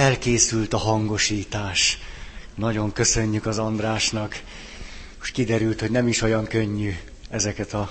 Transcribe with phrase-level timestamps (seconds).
[0.00, 1.98] elkészült a hangosítás.
[2.54, 4.42] Nagyon köszönjük az Andrásnak.
[5.18, 6.94] Most kiderült, hogy nem is olyan könnyű
[7.30, 7.90] ezeket a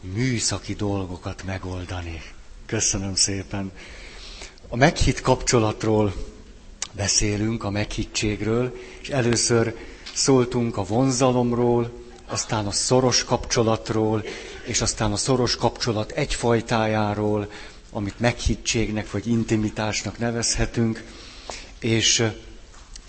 [0.00, 2.22] műszaki dolgokat megoldani.
[2.66, 3.72] Köszönöm szépen.
[4.68, 6.14] A meghitt kapcsolatról
[6.92, 9.74] beszélünk, a meghittségről, és először
[10.14, 11.90] szóltunk a vonzalomról,
[12.26, 14.24] aztán a szoros kapcsolatról,
[14.64, 17.48] és aztán a szoros kapcsolat egyfajtájáról,
[17.94, 21.04] amit meghittségnek vagy intimitásnak nevezhetünk,
[21.80, 22.24] és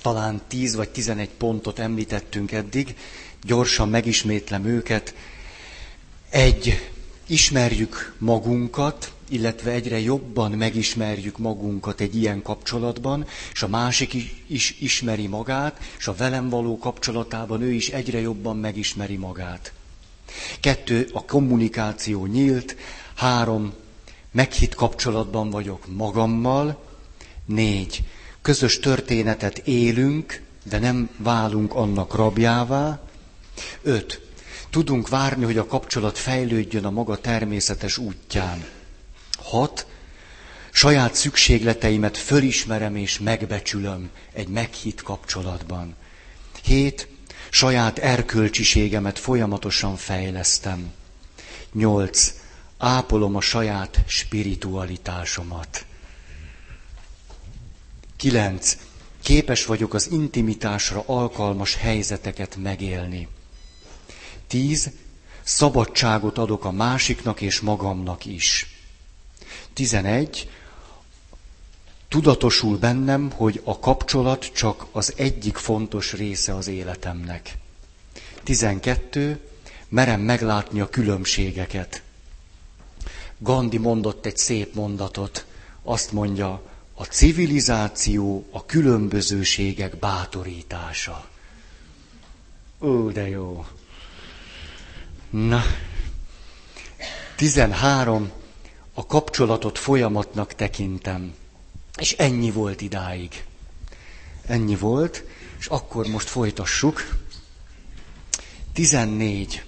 [0.02, 2.96] talán 10 vagy 11 pontot említettünk eddig,
[3.44, 5.16] gyorsan megismétlem őket.
[6.30, 6.90] Egy,
[7.28, 14.76] ismerjük magunkat, illetve egyre jobban megismerjük magunkat egy ilyen kapcsolatban, és a másik is, is
[14.80, 19.74] ismeri magát, és a velem való kapcsolatában ő is egyre jobban megismeri magát.
[20.60, 22.76] Kettő, a kommunikáció nyílt.
[23.16, 23.74] Három,
[24.36, 26.84] meghitt kapcsolatban vagyok magammal.
[27.46, 28.04] Négy,
[28.42, 33.00] közös történetet élünk, de nem válunk annak rabjává.
[33.82, 34.22] Öt,
[34.70, 38.66] tudunk várni, hogy a kapcsolat fejlődjön a maga természetes útján.
[39.44, 39.86] Hat,
[40.72, 45.96] saját szükségleteimet fölismerem és megbecsülöm egy meghitt kapcsolatban.
[46.64, 47.08] Hét,
[47.50, 50.92] saját erkölcsiségemet folyamatosan fejlesztem.
[51.74, 52.34] Nyolc,
[52.78, 55.86] ápolom a saját spiritualitásomat.
[58.16, 58.78] Kilenc,
[59.22, 63.28] képes vagyok az intimitásra alkalmas helyzeteket megélni.
[64.48, 64.92] Tíz,
[65.44, 68.68] szabadságot adok a másiknak és magamnak is.
[69.74, 70.50] Tizenegy,
[72.08, 77.58] tudatosul bennem, hogy a kapcsolat csak az egyik fontos része az életemnek.
[78.44, 79.40] Tizenkettő,
[79.90, 82.04] merem meglátni a különbségeket.
[83.38, 85.46] Gandhi mondott egy szép mondatot,
[85.84, 86.62] azt mondja,
[86.94, 91.28] a civilizáció a különbözőségek bátorítása.
[92.82, 93.66] Ó, de jó.
[95.30, 95.62] Na,
[97.36, 98.32] 13.
[98.94, 101.34] A kapcsolatot folyamatnak tekintem.
[101.98, 103.44] És ennyi volt idáig.
[104.48, 105.24] Ennyi volt,
[105.60, 107.18] és akkor most folytassuk.
[108.74, 109.64] 14.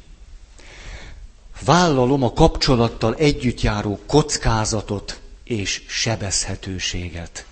[1.65, 7.45] Vállalom a kapcsolattal együtt járó kockázatot és sebezhetőséget.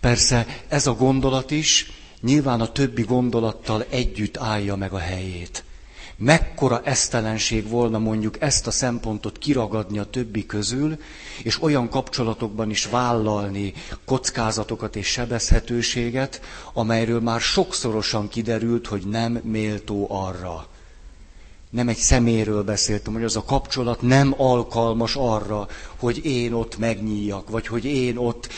[0.00, 5.64] Persze ez a gondolat is nyilván a többi gondolattal együtt állja meg a helyét.
[6.16, 10.98] Mekkora esztelenség volna mondjuk ezt a szempontot kiragadni a többi közül,
[11.42, 13.72] és olyan kapcsolatokban is vállalni
[14.04, 16.40] kockázatokat és sebezhetőséget,
[16.72, 20.66] amelyről már sokszorosan kiderült, hogy nem méltó arra
[21.70, 27.50] nem egy szeméről beszéltem, hogy az a kapcsolat nem alkalmas arra, hogy én ott megnyíljak,
[27.50, 28.48] vagy hogy én ott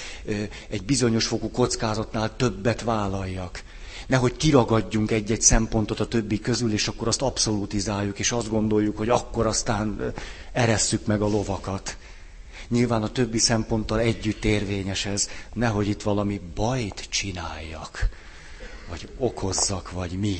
[0.68, 3.62] egy bizonyos fokú kockázatnál többet vállaljak.
[4.06, 9.08] Nehogy kiragadjunk egy-egy szempontot a többi közül, és akkor azt abszolutizáljuk, és azt gondoljuk, hogy
[9.08, 10.12] akkor aztán
[10.52, 11.96] eresszük meg a lovakat.
[12.68, 18.08] Nyilván a többi szemponttal együtt érvényes ez, nehogy itt valami bajt csináljak,
[18.88, 20.36] vagy okozzak, vagy mi.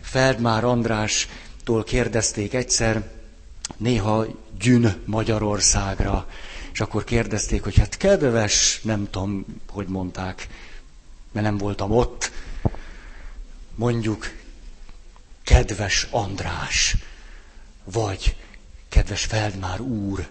[0.00, 1.28] Feldmár András
[1.64, 3.10] tól kérdezték egyszer,
[3.76, 4.26] néha
[4.58, 6.28] gyűn Magyarországra,
[6.72, 10.48] és akkor kérdezték, hogy hát kedves, nem tudom, hogy mondták,
[11.32, 12.30] mert nem voltam ott,
[13.74, 14.30] mondjuk
[15.44, 16.96] kedves András,
[17.84, 18.36] vagy
[18.88, 20.28] kedves Feldmár úr,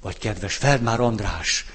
[0.00, 1.66] vagy kedves Feldmár András,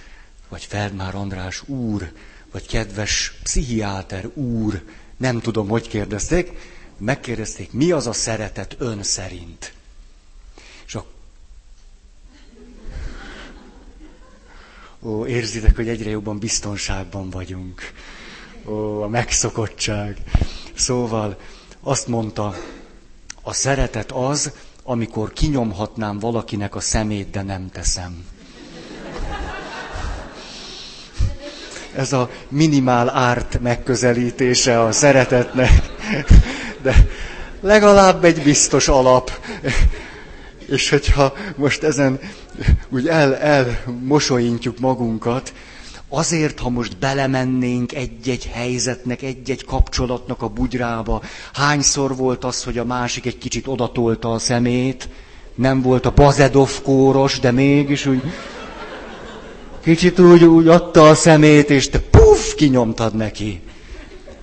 [0.50, 2.12] vagy Feldmár András úr,
[2.52, 4.84] vagy kedves pszichiáter úr,
[5.18, 6.52] nem tudom, hogy kérdezték,
[7.00, 9.74] megkérdezték, mi az a szeretet ön szerint.
[10.86, 11.06] És a...
[15.02, 17.82] Ó, érzitek, hogy egyre jobban biztonságban vagyunk.
[18.66, 20.18] Ó, a megszokottság.
[20.76, 21.38] Szóval
[21.82, 22.56] azt mondta,
[23.42, 24.52] a szeretet az,
[24.84, 28.26] amikor kinyomhatnám valakinek a szemét, de nem teszem.
[31.96, 35.70] Ez a minimál árt megközelítése a szeretetnek
[36.88, 37.08] de
[37.62, 39.32] legalább egy biztos alap.
[40.66, 42.20] És hogyha most ezen
[42.90, 45.54] úgy el, elmosolyintjuk magunkat,
[46.10, 51.22] azért, ha most belemennénk egy-egy helyzetnek, egy-egy kapcsolatnak a bugyrába,
[51.54, 55.10] hányszor volt az, hogy a másik egy kicsit odatolta a szemét,
[55.56, 58.22] nem volt a Bazedov kóros, de mégis úgy
[59.84, 63.62] kicsit úgy, úgy adta a szemét, és te puff, kinyomtad neki.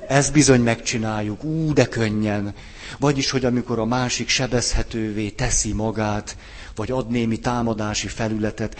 [0.09, 2.55] Ezt bizony megcsináljuk, ú, de könnyen.
[2.99, 6.37] Vagyis, hogy amikor a másik sebezhetővé teszi magát,
[6.75, 8.77] vagy ad némi támadási felületet,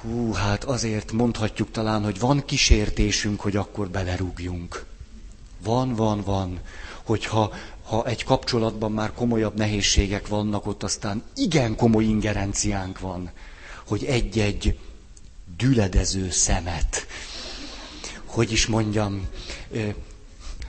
[0.00, 4.84] Hú, hát azért mondhatjuk talán, hogy van kísértésünk, hogy akkor belerúgjunk.
[5.62, 6.60] Van, van, van.
[7.02, 7.52] Hogyha
[7.82, 13.30] ha egy kapcsolatban már komolyabb nehézségek vannak, ott aztán igen komoly ingerenciánk van,
[13.86, 14.78] hogy egy-egy
[15.56, 17.06] düledező szemet,
[18.24, 19.28] hogy is mondjam,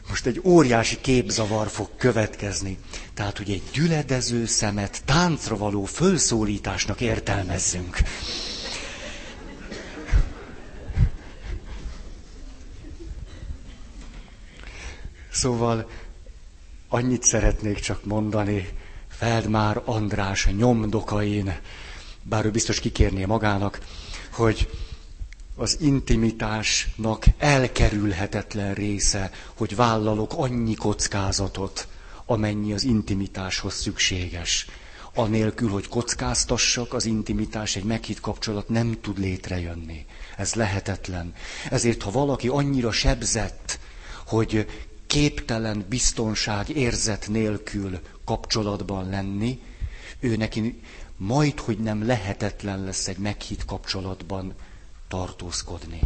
[0.09, 2.77] most egy óriási képzavar fog következni.
[3.13, 7.98] Tehát, hogy egy gyüledező szemet táncra való fölszólításnak értelmezzünk.
[15.31, 15.89] Szóval
[16.89, 18.69] annyit szeretnék csak mondani,
[19.07, 21.59] Feldmár András nyomdokain,
[22.24, 23.80] bár ő biztos kikérné magának,
[24.31, 24.69] hogy
[25.61, 31.87] az intimitásnak elkerülhetetlen része, hogy vállalok annyi kockázatot,
[32.25, 34.67] amennyi az intimitáshoz szükséges.
[35.13, 40.05] Anélkül, hogy kockáztassak, az intimitás, egy meghitt kapcsolat nem tud létrejönni.
[40.37, 41.33] Ez lehetetlen.
[41.69, 43.79] Ezért, ha valaki annyira sebzett,
[44.27, 44.67] hogy
[45.07, 49.59] képtelen biztonság érzet nélkül kapcsolatban lenni,
[50.19, 50.79] ő neki
[51.17, 54.53] majd, hogy nem lehetetlen lesz egy meghitt kapcsolatban
[55.11, 55.99] tartózkodni.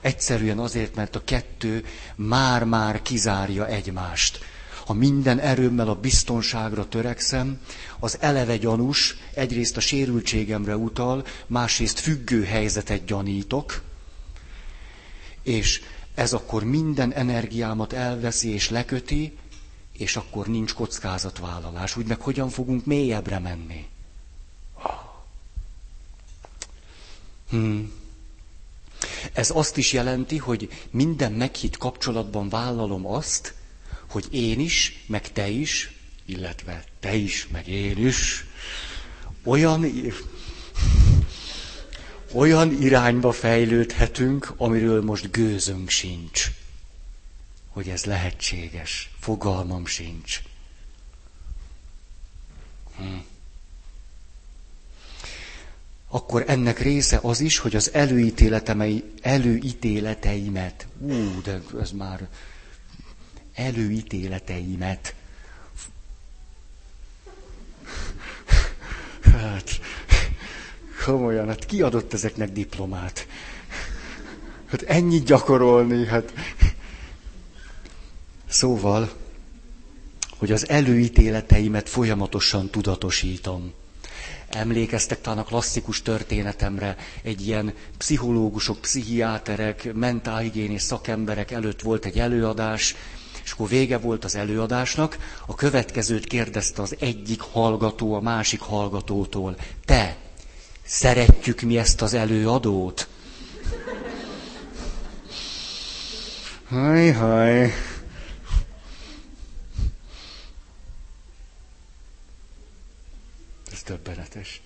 [0.00, 4.38] Egyszerűen azért, mert a kettő már-már kizárja egymást.
[4.86, 7.60] Ha minden erőmmel a biztonságra törekszem,
[7.98, 13.82] az eleve gyanús, egyrészt a sérültségemre utal, másrészt függő helyzetet gyanítok,
[15.42, 15.82] és
[16.14, 19.36] ez akkor minden energiámat elveszi és leköti,
[19.92, 21.96] és akkor nincs kockázatvállalás.
[21.96, 23.86] Úgy meg hogyan fogunk mélyebbre menni?
[27.50, 28.02] Hmm.
[29.44, 33.54] Ez azt is jelenti, hogy minden meghitt kapcsolatban vállalom azt,
[34.10, 35.92] hogy én is, meg te is,
[36.24, 38.44] illetve te is, meg én is,
[39.42, 39.86] olyan,
[42.32, 46.50] olyan irányba fejlődhetünk, amiről most gőzünk sincs.
[47.68, 49.10] Hogy ez lehetséges.
[49.20, 50.42] Fogalmam sincs.
[52.96, 53.33] Hm
[56.14, 57.90] akkor ennek része az is, hogy az
[59.22, 62.28] előítéleteimet, ú, de ez már
[63.54, 65.14] előítéleteimet,
[69.32, 69.80] hát,
[71.04, 73.26] komolyan, hát ki adott ezeknek diplomát?
[74.66, 76.32] Hát ennyit gyakorolni, hát...
[78.48, 79.12] Szóval,
[80.38, 83.72] hogy az előítéleteimet folyamatosan tudatosítom
[84.48, 92.96] emlékeztek talán a klasszikus történetemre, egy ilyen pszichológusok, pszichiáterek, mentálhigiénés szakemberek előtt volt egy előadás,
[93.44, 99.56] és akkor vége volt az előadásnak, a következőt kérdezte az egyik hallgató a másik hallgatótól.
[99.84, 100.16] Te,
[100.84, 103.08] szeretjük mi ezt az előadót?
[106.68, 107.72] Haj, haj.
[113.84, 114.62] Többenetes.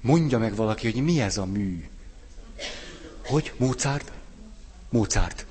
[0.00, 1.88] Mondja meg valaki, hogy mi ez a mű.
[3.26, 3.52] Hogy?
[3.56, 4.12] Mozart?
[4.88, 5.46] Mozart.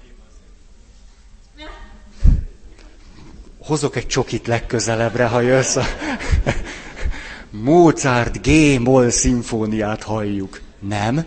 [3.57, 5.77] Hozok egy csokit legközelebbre, ha jössz.
[7.49, 10.61] Mozart G-moll szimfóniát halljuk.
[10.79, 11.25] Nem?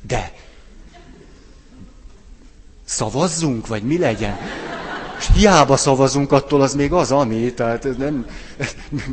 [0.00, 0.32] De.
[2.84, 4.38] Szavazzunk, vagy mi legyen?
[5.26, 8.26] Hiába szavazunk, attól az még az, ami, tehát ez nem,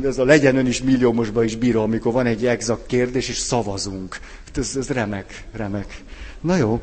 [0.04, 4.18] ez a legyen ön is milliómosba is bíró, amikor van egy exakt kérdés, és szavazunk.
[4.46, 6.02] Hát ez, ez remek, remek.
[6.40, 6.80] Na jó.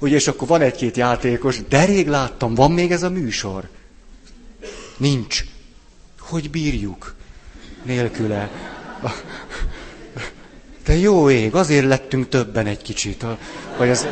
[0.00, 3.68] Ugye, és akkor van egy-két játékos, de rég láttam, van még ez a műsor?
[4.96, 5.44] Nincs.
[6.18, 7.14] Hogy bírjuk?
[7.82, 8.50] Nélküle.
[10.84, 13.24] De jó ég, azért lettünk többen egy kicsit.
[13.78, 14.06] Vagy az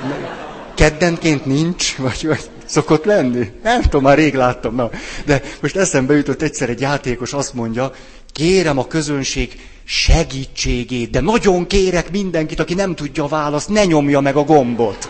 [0.74, 3.50] keddenként nincs, vagy, vagy Szokott lenni?
[3.62, 4.74] Nem tudom, már rég láttam.
[4.74, 4.90] Na.
[5.24, 7.92] De most eszembe jutott egyszer egy játékos, azt mondja,
[8.32, 14.20] kérem a közönség segítségét, de nagyon kérek mindenkit, aki nem tudja a választ, ne nyomja
[14.20, 15.08] meg a gombot.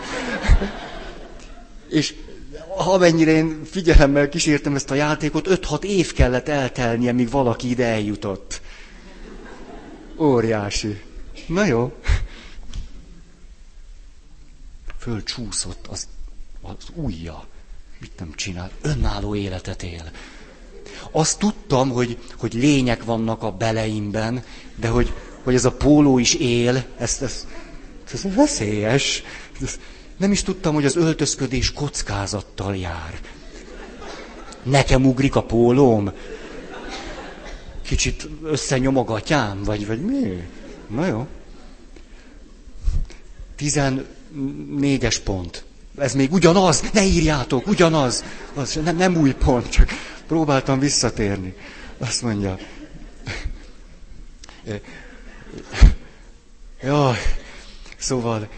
[1.89, 2.13] És
[2.77, 8.61] amennyire én figyelemmel kísértem ezt a játékot, 5-6 év kellett eltelnie, míg valaki ide eljutott.
[10.17, 11.01] Óriási.
[11.47, 11.93] Na jó.
[14.99, 16.07] Fölcsúszott az
[16.61, 17.45] az ujja.
[17.99, 18.71] Mit nem csinál?
[18.81, 20.11] Önálló életet él.
[21.11, 24.43] Azt tudtam, hogy, hogy lények vannak a beleimben,
[24.75, 25.13] de hogy,
[25.43, 27.47] hogy ez a póló is él, ez, ez,
[28.13, 29.23] ez veszélyes.
[30.17, 33.19] Nem is tudtam, hogy az öltözködés kockázattal jár.
[34.63, 36.11] Nekem ugrik a pólóm.
[37.81, 40.47] Kicsit összenyom a gatyám, vagy, vagy mi?
[40.87, 41.27] Na jó.
[43.59, 45.63] 14-es pont.
[45.99, 48.23] Ez még ugyanaz, ne írjátok, ugyanaz.
[48.53, 49.89] Az nem, nem új pont, csak
[50.27, 51.55] próbáltam visszatérni.
[51.97, 52.57] Azt mondja.
[56.81, 57.17] Jaj,
[57.97, 58.49] szóval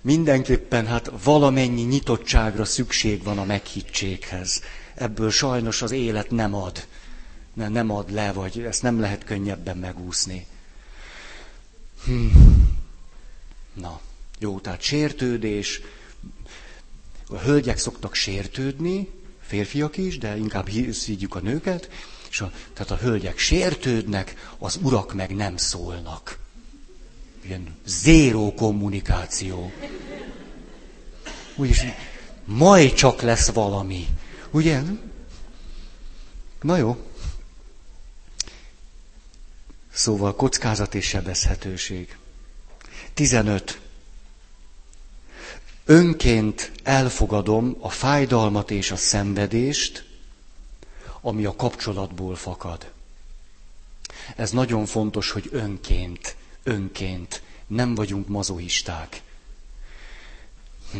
[0.00, 4.62] mindenképpen hát valamennyi nyitottságra szükség van a meghittséghez.
[4.94, 6.86] Ebből sajnos az élet nem ad.
[7.54, 10.46] Nem ad le, vagy ezt nem lehet könnyebben megúszni.
[12.04, 12.26] Hm.
[13.74, 14.00] Na,
[14.38, 15.80] jó, tehát sértődés.
[17.32, 19.08] A hölgyek szoktak sértődni,
[19.40, 21.88] férfiak is, de inkább hívjuk a nőket,
[22.30, 26.38] és a, tehát a hölgyek sértődnek, az urak meg nem szólnak.
[27.44, 29.72] Ilyen zéró kommunikáció.
[31.56, 31.84] Úgyis
[32.44, 34.06] majd csak lesz valami.
[34.50, 34.82] Ugye?
[36.60, 37.06] Na jó.
[39.92, 42.16] Szóval kockázat és sebezhetőség.
[43.14, 43.81] 15.
[45.84, 50.04] Önként elfogadom a fájdalmat és a szenvedést,
[51.20, 52.92] ami a kapcsolatból fakad.
[54.36, 59.22] Ez nagyon fontos, hogy önként, önként, nem vagyunk mazoisták.
[60.92, 60.98] Hm.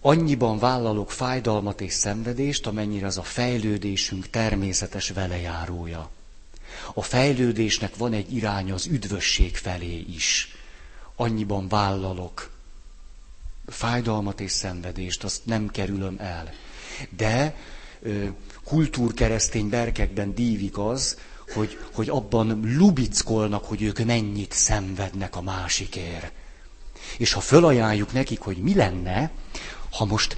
[0.00, 6.10] Annyiban vállalok fájdalmat és szenvedést, amennyire az a fejlődésünk természetes velejárója.
[6.94, 10.54] A fejlődésnek van egy irány az üdvösség felé is.
[11.20, 12.50] Annyiban vállalok
[13.66, 16.52] fájdalmat és szenvedést, azt nem kerülöm el.
[17.16, 17.56] De
[18.64, 21.18] kultúrkeresztény berkekben dívik az,
[21.54, 26.32] hogy, hogy abban lubickolnak, hogy ők mennyit szenvednek a másikért.
[27.18, 29.30] És ha fölajánljuk nekik, hogy mi lenne,
[29.90, 30.36] ha most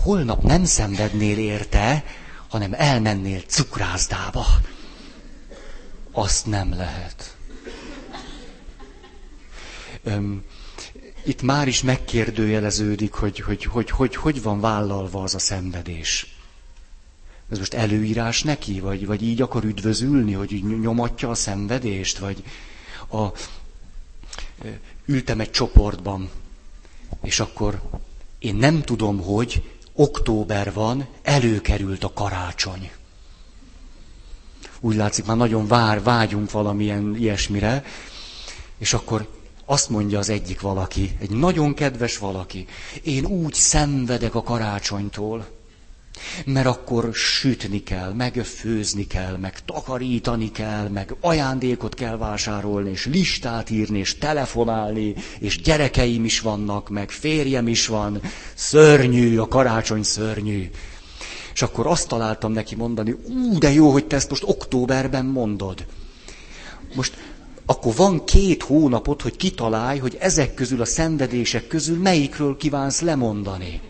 [0.00, 2.04] holnap nem szenvednél érte,
[2.48, 4.46] hanem elmennél cukrászdába,
[6.12, 7.36] azt nem lehet.
[10.04, 10.42] Öm,
[11.24, 16.36] itt már is megkérdőjeleződik, hogy hogy, hogy, hogy hogy van vállalva az a szenvedés.
[17.50, 22.42] Ez most előírás neki, vagy, vagy így akar üdvözülni, hogy így nyomatja a szenvedést, vagy
[23.10, 23.26] a,
[25.04, 26.30] ültem egy csoportban,
[27.22, 27.82] és akkor
[28.38, 32.90] én nem tudom, hogy október van, előkerült a karácsony
[34.84, 37.84] úgy látszik, már nagyon vár, vágyunk valamilyen ilyesmire,
[38.78, 42.66] és akkor azt mondja az egyik valaki, egy nagyon kedves valaki,
[43.02, 45.46] én úgy szenvedek a karácsonytól,
[46.44, 53.06] mert akkor sütni kell, meg főzni kell, meg takarítani kell, meg ajándékot kell vásárolni, és
[53.06, 58.20] listát írni, és telefonálni, és gyerekeim is vannak, meg férjem is van.
[58.54, 60.70] Szörnyű, a karácsony szörnyű.
[61.54, 65.86] És akkor azt találtam neki mondani, ú, de jó, hogy te ezt most októberben mondod.
[66.94, 67.16] Most
[67.66, 73.80] akkor van két hónapot, hogy kitalálj, hogy ezek közül a szenvedések közül melyikről kívánsz lemondani.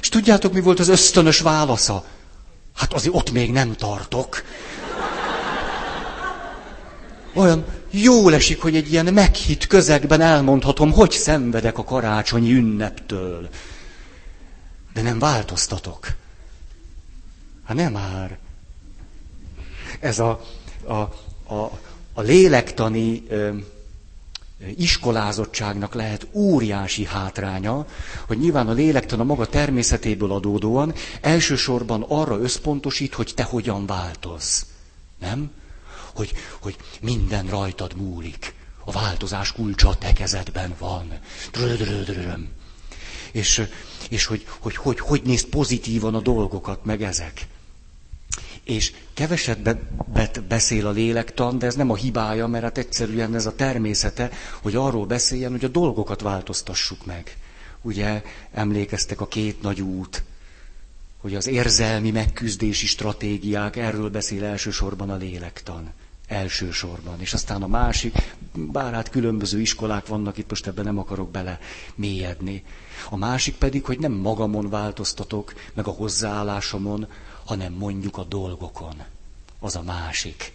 [0.00, 2.04] És tudjátok, mi volt az ösztönös válasza?
[2.76, 4.42] Hát azért ott még nem tartok.
[7.34, 13.48] Olyan jól esik, hogy egy ilyen meghitt közegben elmondhatom, hogy szenvedek a karácsonyi ünneptől
[14.96, 16.14] de nem változtatok.
[17.64, 18.38] Hát nem már.
[20.00, 20.40] Ez a,
[20.84, 20.92] a,
[21.54, 21.70] a,
[22.14, 23.56] a lélektani ö,
[24.76, 27.86] iskolázottságnak lehet óriási hátránya,
[28.26, 34.62] hogy nyilván a lélektan a maga természetéből adódóan elsősorban arra összpontosít, hogy te hogyan változz.
[35.18, 35.50] Nem?
[36.14, 38.54] Hogy, hogy minden rajtad múlik.
[38.84, 41.18] A változás kulcsa a te kezedben van.
[41.52, 42.48] Drödrödröm.
[43.32, 43.62] És
[44.10, 47.46] és hogy hogy, hogy hogy néz pozitívan a dolgokat, meg ezek.
[48.66, 48.92] És
[49.62, 54.30] be, beszél a lélektan, de ez nem a hibája, mert hát egyszerűen ez a természete,
[54.62, 57.36] hogy arról beszéljen, hogy a dolgokat változtassuk meg.
[57.82, 60.22] Ugye emlékeztek a két nagy út,
[61.20, 65.92] hogy az érzelmi megküzdési stratégiák, erről beszél elsősorban a lélektan.
[66.28, 67.20] Elsősorban.
[67.20, 68.14] És aztán a másik,
[68.54, 71.58] bár hát különböző iskolák vannak, itt most ebben nem akarok bele
[71.94, 72.64] mélyedni.
[73.10, 77.06] A másik pedig, hogy nem magamon változtatok, meg a hozzáállásomon,
[77.46, 78.94] hanem mondjuk a dolgokon.
[79.60, 80.52] Az a másik.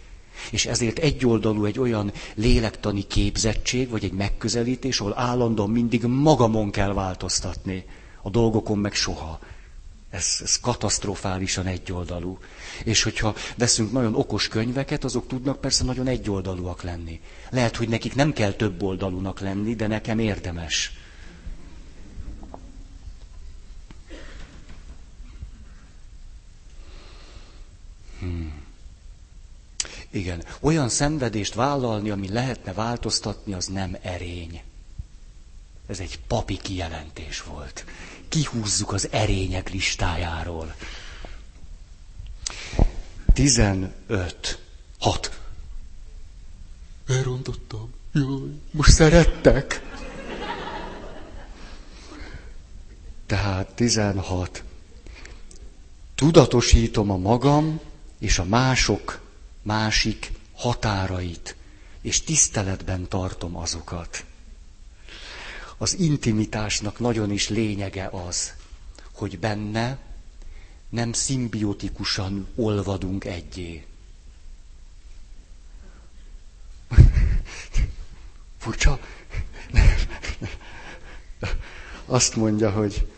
[0.50, 6.92] És ezért egyoldalú egy olyan lélektani képzettség, vagy egy megközelítés, ahol állandóan mindig magamon kell
[6.92, 7.84] változtatni,
[8.22, 9.38] a dolgokon meg soha.
[10.10, 12.38] Ez, ez katasztrofálisan egyoldalú.
[12.84, 17.20] És hogyha veszünk nagyon okos könyveket, azok tudnak persze nagyon egyoldalúak lenni.
[17.50, 20.92] Lehet, hogy nekik nem kell több oldalúnak lenni, de nekem érdemes.
[28.22, 28.62] Hmm.
[30.10, 34.62] Igen, olyan szenvedést vállalni, ami lehetne változtatni, az nem erény.
[35.86, 37.84] Ez egy papi kijelentés volt.
[38.28, 40.74] Kihúzzuk az erények listájáról.
[43.32, 44.58] 15.
[44.98, 45.40] 6.
[47.08, 47.92] Elrontottam.
[48.12, 48.26] Jaj,
[48.70, 49.82] most szerettek.
[53.26, 54.64] Tehát 16.
[56.14, 57.80] Tudatosítom a magam
[58.22, 59.20] és a mások
[59.62, 61.56] másik határait,
[62.00, 64.24] és tiszteletben tartom azokat.
[65.78, 68.52] Az intimitásnak nagyon is lényege az,
[69.12, 69.98] hogy benne
[70.88, 73.86] nem szimbiotikusan olvadunk egyé.
[78.58, 78.98] Furcsa?
[82.04, 83.11] Azt mondja, hogy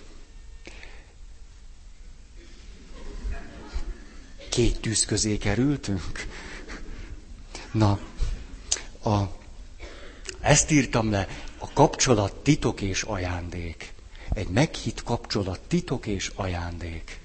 [4.55, 6.27] két tűz közé kerültünk.
[7.73, 7.99] Na,
[9.05, 9.23] a,
[10.41, 13.93] ezt írtam le, a kapcsolat titok és ajándék.
[14.33, 17.21] Egy meghitt kapcsolat titok és ajándék.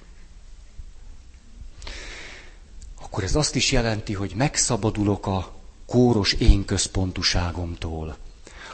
[3.01, 5.55] Akkor ez azt is jelenti, hogy megszabadulok a
[5.85, 8.17] kóros én központuságomtól.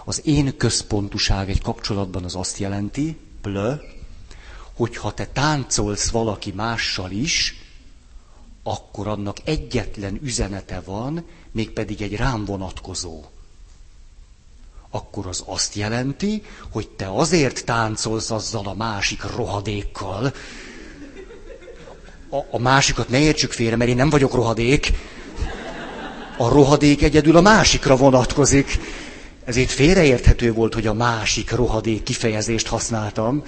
[0.05, 3.73] Az én központuság egy kapcsolatban az azt jelenti, plö,
[4.73, 7.64] hogy ha te táncolsz valaki mással is,
[8.67, 13.23] akkor annak egyetlen üzenete van, mégpedig egy rám vonatkozó.
[14.89, 20.33] Akkor az azt jelenti, hogy te azért táncolsz azzal a másik rohadékkal,
[22.29, 24.93] a, a másikat ne értsük félre, mert én nem vagyok rohadék.
[26.37, 28.79] A rohadék egyedül a másikra vonatkozik.
[29.43, 33.43] Ezért félreérthető volt, hogy a másik rohadék kifejezést használtam.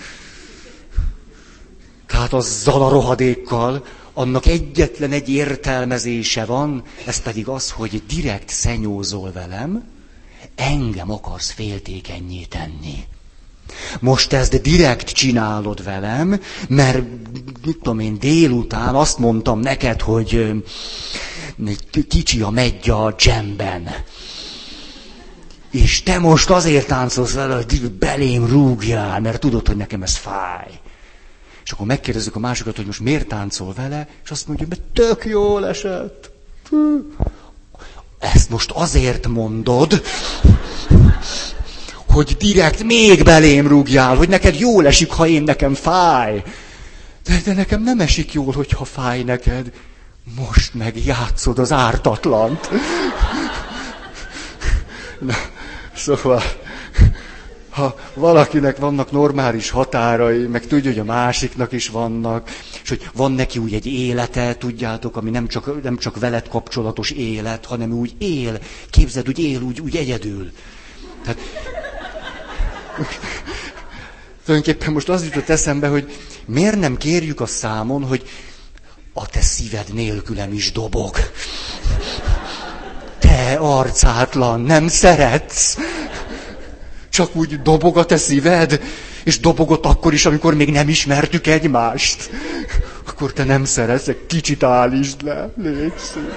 [2.07, 3.85] Tehát azzal a rohadékkal,
[4.17, 9.83] annak egyetlen egy értelmezése van, ez pedig az, hogy direkt szenyózol velem,
[10.55, 13.03] engem akarsz féltékenyé tenni.
[13.99, 17.03] Most ezt direkt csinálod velem, mert
[17.65, 20.51] mit tudom én, délután azt mondtam neked, hogy
[22.07, 23.89] kicsi a megy a dzsemben.
[25.71, 30.79] És te most azért táncolsz vele, hogy belém rúgjál, mert tudod, hogy nekem ez fáj.
[31.67, 35.25] És akkor megkérdezzük a másikat, hogy most miért táncol vele, és azt mondja, mert tök
[35.25, 36.31] jól esett.
[38.19, 40.01] Ezt most azért mondod,
[42.09, 46.43] hogy direkt még belém rúgjál, hogy neked jól esik, ha én nekem fáj.
[47.23, 49.71] De, de nekem nem esik jól, hogyha fáj neked.
[50.35, 52.69] Most meg játszod az ártatlant.
[55.19, 55.35] Na,
[55.95, 56.43] szóval,
[57.77, 62.49] ha valakinek vannak normális határai, meg tudja, hogy a másiknak is vannak,
[62.83, 67.11] és hogy van neki úgy egy élete, tudjátok, ami nem csak, nem csak veled kapcsolatos
[67.11, 68.59] élet, hanem úgy él,
[68.89, 70.51] képzeld, úgy él, úgy, úgy egyedül.
[71.23, 71.39] Tehát,
[74.45, 76.11] tulajdonképpen most az jutott eszembe, hogy
[76.45, 78.29] miért nem kérjük a számon, hogy
[79.13, 81.15] a te szíved nélkülem is dobog.
[83.19, 85.77] Te arcátlan, nem szeretsz
[87.17, 88.81] csak úgy dobog a te szíved,
[89.23, 92.29] és dobogott akkor is, amikor még nem ismertük egymást.
[93.07, 95.49] Akkor te nem szeretsz, kicsit állítsd le.
[95.57, 96.33] Légy szép,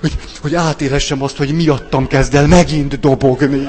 [0.00, 3.68] hogy, hogy átélessem azt, hogy miattam kezd el megint dobogni.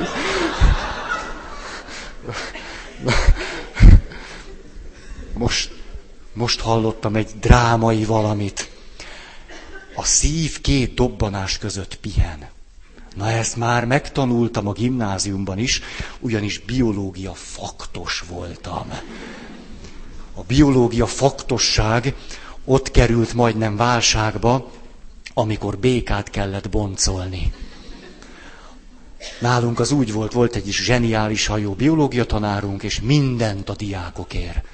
[5.34, 5.72] Most,
[6.34, 8.70] most hallottam egy drámai valamit.
[9.96, 12.55] A szív két dobbanás között pihen.
[13.16, 15.82] Na ezt már megtanultam a gimnáziumban is,
[16.20, 18.88] ugyanis biológia faktos voltam.
[20.34, 22.16] A biológia faktosság
[22.66, 24.72] ott került majdnem válságba,
[25.34, 27.54] amikor békát kellett boncolni.
[29.40, 34.66] Nálunk az úgy volt, volt egy is zseniális hajó biológia tanárunk, és mindent a diákokért.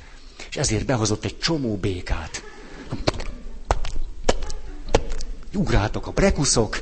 [0.49, 2.43] És ezért behozott egy csomó békát.
[5.53, 6.81] Ugráltak a prekuszok,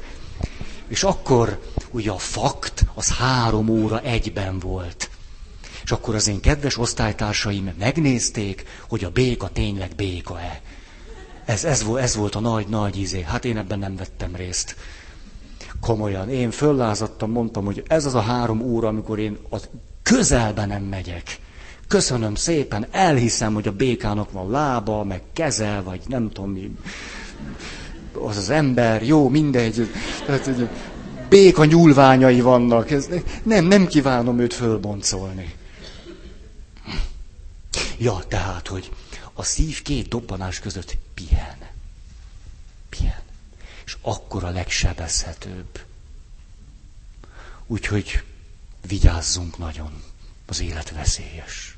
[0.90, 1.60] és akkor
[1.92, 5.10] ugye a fakt az három óra egyben volt.
[5.84, 10.62] És akkor az én kedves osztálytársaim megnézték, hogy a béka tényleg béka-e.
[11.46, 13.22] Ez, ez, ez volt a nagy-nagy izé.
[13.22, 14.76] Hát én ebben nem vettem részt.
[15.80, 16.30] Komolyan.
[16.30, 19.70] Én föllázadtam, mondtam, hogy ez az a három óra, amikor én az
[20.04, 21.40] közelben nem megyek.
[21.88, 26.76] Köszönöm szépen, elhiszem, hogy a békának van lába, meg keze, vagy nem tudom mi
[28.22, 29.92] az az ember, jó, mindegy.
[30.26, 30.50] Tehát,
[31.30, 32.92] béka nyúlványai vannak.
[32.92, 33.10] Ez,
[33.44, 35.56] nem, nem kívánom őt fölboncolni.
[37.98, 38.92] Ja, tehát, hogy
[39.34, 41.58] a szív két dobbanás között pihen.
[42.90, 43.22] Pihen.
[43.86, 45.80] és akkor a legsebezhetőbb.
[47.68, 48.24] Úgyhogy
[48.88, 50.04] vigyázzunk nagyon,
[50.46, 51.78] az élet veszélyes.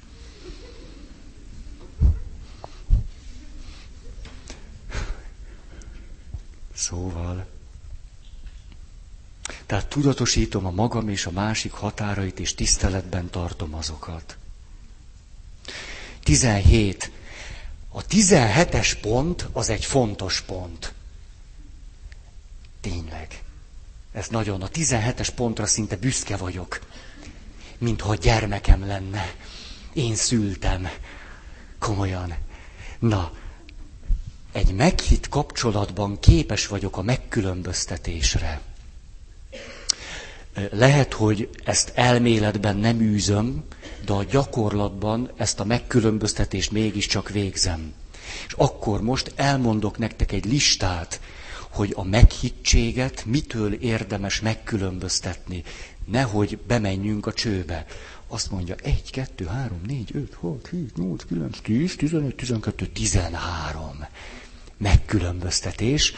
[6.92, 7.46] Szóval,
[9.66, 14.38] tehát tudatosítom a magam és a másik határait, és tiszteletben tartom azokat.
[16.24, 17.12] 17.
[17.90, 20.94] A 17-es pont az egy fontos pont.
[22.82, 23.44] Tényleg.
[24.12, 26.80] Ez nagyon, a 17-es pontra szinte büszke vagyok.
[27.78, 29.34] Mintha gyermekem lenne.
[29.94, 30.88] Én szültem.
[31.80, 32.34] Komolyan.
[33.00, 33.32] Na,
[34.52, 38.62] egy meghitt kapcsolatban képes vagyok a megkülönböztetésre.
[40.72, 43.64] Lehet, hogy ezt elméletben nem űzöm,
[44.06, 47.94] de a gyakorlatban ezt a megkülönböztetést mégiscsak végzem.
[48.48, 51.22] És akkor most elmondok nektek egy listát,
[51.70, 55.64] hogy a meghittséget mitől érdemes megkülönböztetni.
[56.06, 57.86] Nehogy bemenjünk a csőbe.
[58.28, 64.06] Azt mondja, 1, 2, 3, 4, 5, 6, 7, 8, 9, 10, 11, 12, 13
[64.82, 66.14] megkülönböztetés,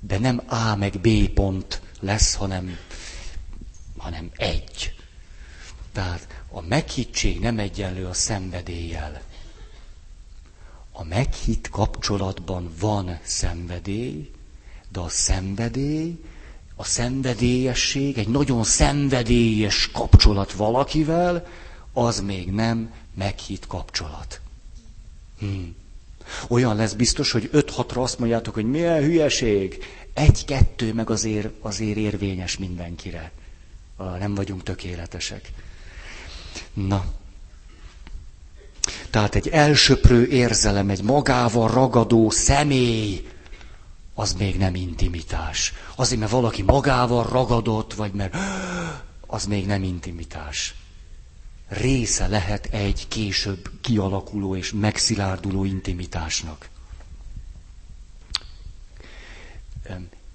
[0.00, 2.76] de nem A meg B pont lesz, hanem,
[3.96, 4.94] hanem egy.
[5.92, 9.20] Tehát a meghittség nem egyenlő a szenvedéllyel.
[10.92, 14.30] A meghitt kapcsolatban van szenvedély,
[14.92, 16.24] de a szenvedély,
[16.76, 21.46] a szenvedélyesség, egy nagyon szenvedélyes kapcsolat valakivel,
[21.92, 24.40] az még nem meghitt kapcsolat.
[25.38, 25.79] Hmm.
[26.48, 29.84] Olyan lesz biztos, hogy 5-6-ra azt mondjátok, hogy milyen hülyeség.
[30.14, 33.32] Egy-kettő meg azért, azért érvényes mindenkire.
[34.18, 35.52] Nem vagyunk tökéletesek.
[36.72, 37.04] Na.
[39.10, 43.28] Tehát egy elsöprő érzelem, egy magával ragadó személy,
[44.14, 45.72] az még nem intimitás.
[45.96, 48.36] Azért, mert valaki magával ragadott, vagy mert
[49.26, 50.74] az még nem intimitás
[51.70, 56.68] része lehet egy később kialakuló és megszilárduló intimitásnak.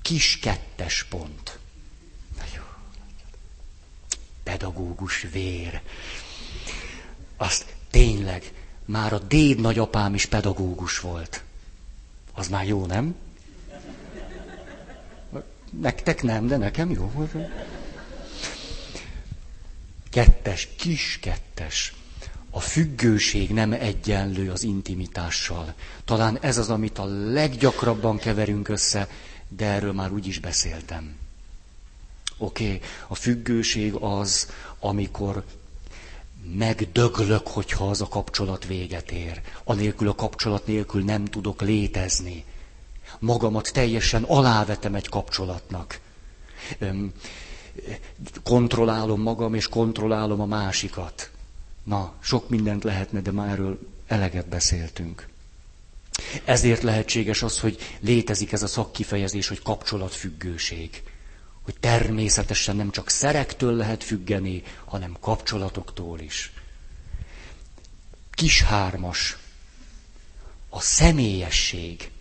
[0.01, 1.57] Kis kettes pont.
[4.43, 5.81] Pedagógus vér.
[7.37, 8.53] Azt tényleg,
[8.85, 11.43] már a déd nagyapám is pedagógus volt.
[12.33, 13.15] Az már jó, nem?
[15.79, 17.35] Nektek nem, de nekem jó volt.
[20.15, 21.93] Kettes, kis kettes.
[22.49, 25.73] A függőség nem egyenlő az intimitással.
[26.05, 29.09] Talán ez az, amit a leggyakrabban keverünk össze,
[29.47, 31.15] de erről már úgy is beszéltem.
[32.37, 32.81] Oké, okay.
[33.07, 35.43] a függőség az, amikor
[36.53, 39.41] megdöglök, hogyha az a kapcsolat véget ér.
[39.63, 42.43] Anélkül a kapcsolat nélkül nem tudok létezni.
[43.19, 45.99] Magamat teljesen alávetem egy kapcsolatnak
[48.43, 51.31] kontrollálom magam, és kontrollálom a másikat.
[51.83, 55.27] Na, sok mindent lehetne, de már erről eleget beszéltünk.
[56.45, 61.03] Ezért lehetséges az, hogy létezik ez a szakkifejezés, hogy kapcsolatfüggőség.
[61.61, 66.51] Hogy természetesen nem csak szerektől lehet függeni, hanem kapcsolatoktól is.
[68.31, 69.37] Kis hármas.
[70.69, 72.11] A személyesség.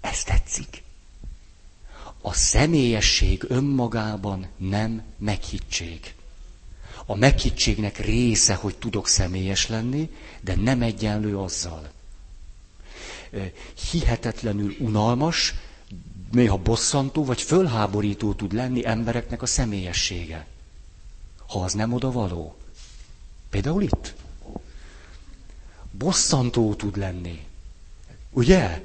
[0.00, 0.82] Ez tetszik
[2.26, 6.14] a személyesség önmagában nem meghittség.
[7.06, 10.10] A meghittségnek része, hogy tudok személyes lenni,
[10.40, 11.90] de nem egyenlő azzal.
[13.90, 15.54] Hihetetlenül unalmas,
[16.32, 20.46] néha bosszantó vagy fölháborító tud lenni embereknek a személyessége.
[21.48, 22.56] Ha az nem oda való.
[23.50, 24.14] Például itt.
[25.90, 27.44] Bosszantó tud lenni.
[28.30, 28.82] Ugye?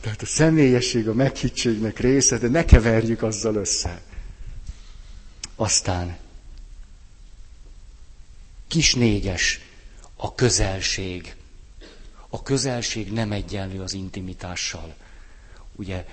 [0.00, 4.02] Tehát a személyesség a meghittségnek része, de ne keverjük azzal össze.
[5.54, 6.16] Aztán
[8.68, 9.60] kis négyes,
[10.16, 11.34] a közelség.
[12.28, 14.94] A közelség nem egyenlő az intimitással.
[15.76, 16.06] Ugye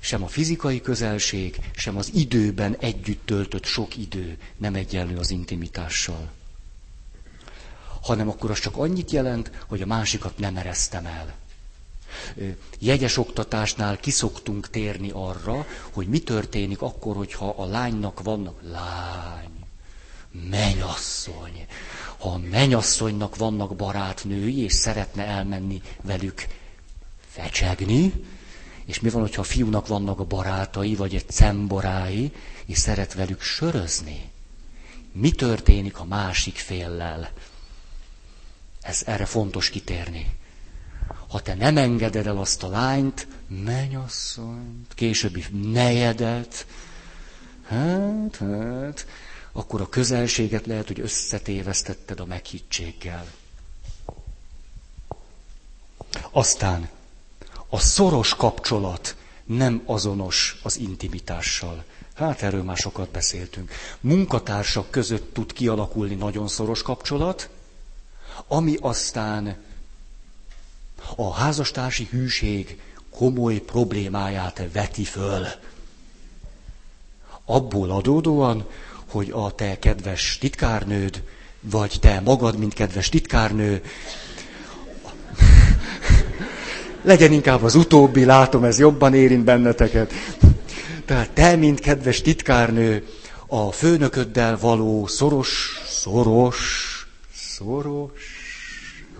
[0.00, 6.32] sem a fizikai közelség, sem az időben együtt töltött sok idő nem egyenlő az intimitással.
[8.02, 11.34] Hanem akkor az csak annyit jelent, hogy a másikat nem eresztem el
[12.78, 19.48] jegyes oktatásnál kiszoktunk térni arra, hogy mi történik akkor, hogyha a lánynak vannak lány,
[20.50, 21.66] menyasszony.
[22.18, 26.46] Ha a menyasszonynak vannak barátnői, és szeretne elmenni velük
[27.28, 28.12] fecsegni,
[28.84, 32.32] és mi van, hogyha a fiúnak vannak a barátai, vagy egy cemborái,
[32.66, 34.30] és szeret velük sörözni?
[35.12, 37.30] Mi történik a másik féllel?
[38.82, 40.36] Ez erre fontos kitérni
[41.34, 46.66] ha te nem engeded el azt a lányt, mennyasszonyt, későbbi nejedet,
[47.66, 49.06] hát, hát,
[49.52, 53.26] akkor a közelséget lehet, hogy összetévesztetted a meghittséggel.
[56.30, 56.88] Aztán
[57.68, 61.84] a szoros kapcsolat nem azonos az intimitással.
[62.14, 63.70] Hát erről már sokat beszéltünk.
[64.00, 67.48] Munkatársak között tud kialakulni nagyon szoros kapcsolat,
[68.46, 69.72] ami aztán
[71.16, 72.78] a házastársi hűség
[73.10, 75.46] komoly problémáját veti föl.
[77.44, 78.66] Abból adódóan,
[79.10, 81.22] hogy a te kedves titkárnőd,
[81.60, 83.82] vagy te magad, mint kedves titkárnő,
[87.02, 90.12] legyen inkább az utóbbi, látom, ez jobban érint benneteket.
[91.04, 93.06] Tehát te, mint kedves titkárnő,
[93.46, 98.10] a főnököddel való szoros, szoros, szoros,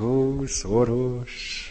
[0.01, 1.64] ó, szoros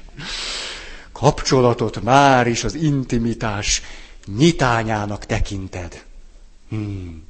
[1.11, 3.81] kapcsolatot már is az intimitás
[4.37, 6.03] nyitányának tekinted.
[6.69, 7.23] Hmm.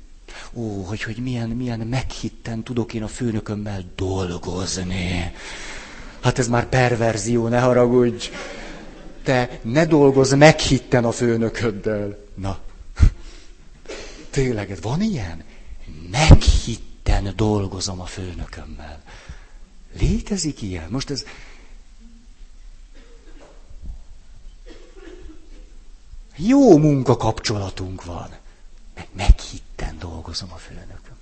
[0.53, 5.33] Ó, hogy, hogy milyen, milyen meghitten tudok én a főnökömmel dolgozni.
[6.21, 8.29] Hát ez már perverzió, ne haragudj.
[9.23, 12.17] Te ne dolgozz meghitten a főnököddel.
[12.35, 12.59] Na,
[14.29, 15.43] tényleg, van ilyen?
[16.11, 19.03] Meghitten dolgozom a főnökömmel.
[19.99, 20.87] Létezik ilyen?
[20.89, 21.25] Most ez...
[26.35, 28.29] Jó munkakapcsolatunk van.
[28.95, 31.15] Meg meghitten dolgozom a főnököm.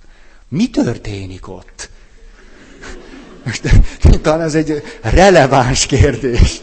[0.48, 1.90] Mi történik ott?
[3.44, 3.70] Most,
[4.22, 6.60] talán ez egy releváns kérdés.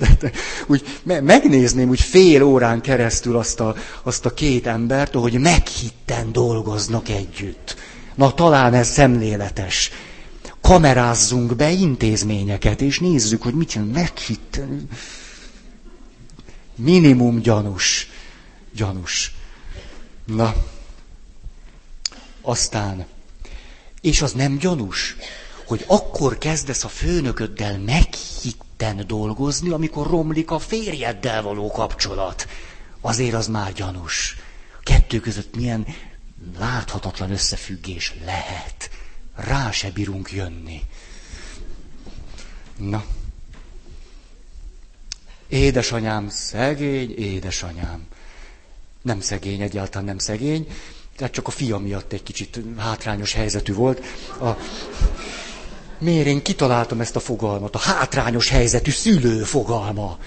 [0.67, 7.09] Úgy megnézném úgy fél órán keresztül azt a, azt a két embert, hogy meghitten dolgoznak
[7.09, 7.75] együtt.
[8.15, 9.91] Na talán ez szemléletes.
[10.61, 13.87] Kamerázzunk be intézményeket, és nézzük, hogy mit csinál.
[13.87, 14.87] Meghitten.
[16.75, 18.09] Minimum gyanús.
[18.73, 19.35] Gyanús.
[20.25, 20.53] Na.
[22.41, 23.05] Aztán.
[24.01, 25.15] És az nem gyanús
[25.69, 32.47] hogy akkor kezdesz a főnököddel meghitten dolgozni, amikor romlik a férjeddel való kapcsolat.
[33.01, 34.37] Azért az már gyanús.
[34.83, 35.87] Kettő között milyen
[36.57, 38.89] láthatatlan összefüggés lehet.
[39.35, 40.81] Rá se bírunk jönni.
[42.77, 43.03] Na.
[45.47, 48.07] Édesanyám szegény, édesanyám.
[49.09, 50.67] Nem szegény, egyáltalán nem szegény.
[51.17, 54.01] Tehát csak a fia miatt egy kicsit hátrányos helyzetű volt.
[54.41, 54.49] A,
[55.97, 57.75] Miért én kitaláltam ezt a fogalmat?
[57.75, 60.17] A hátrányos helyzetű szülő fogalma.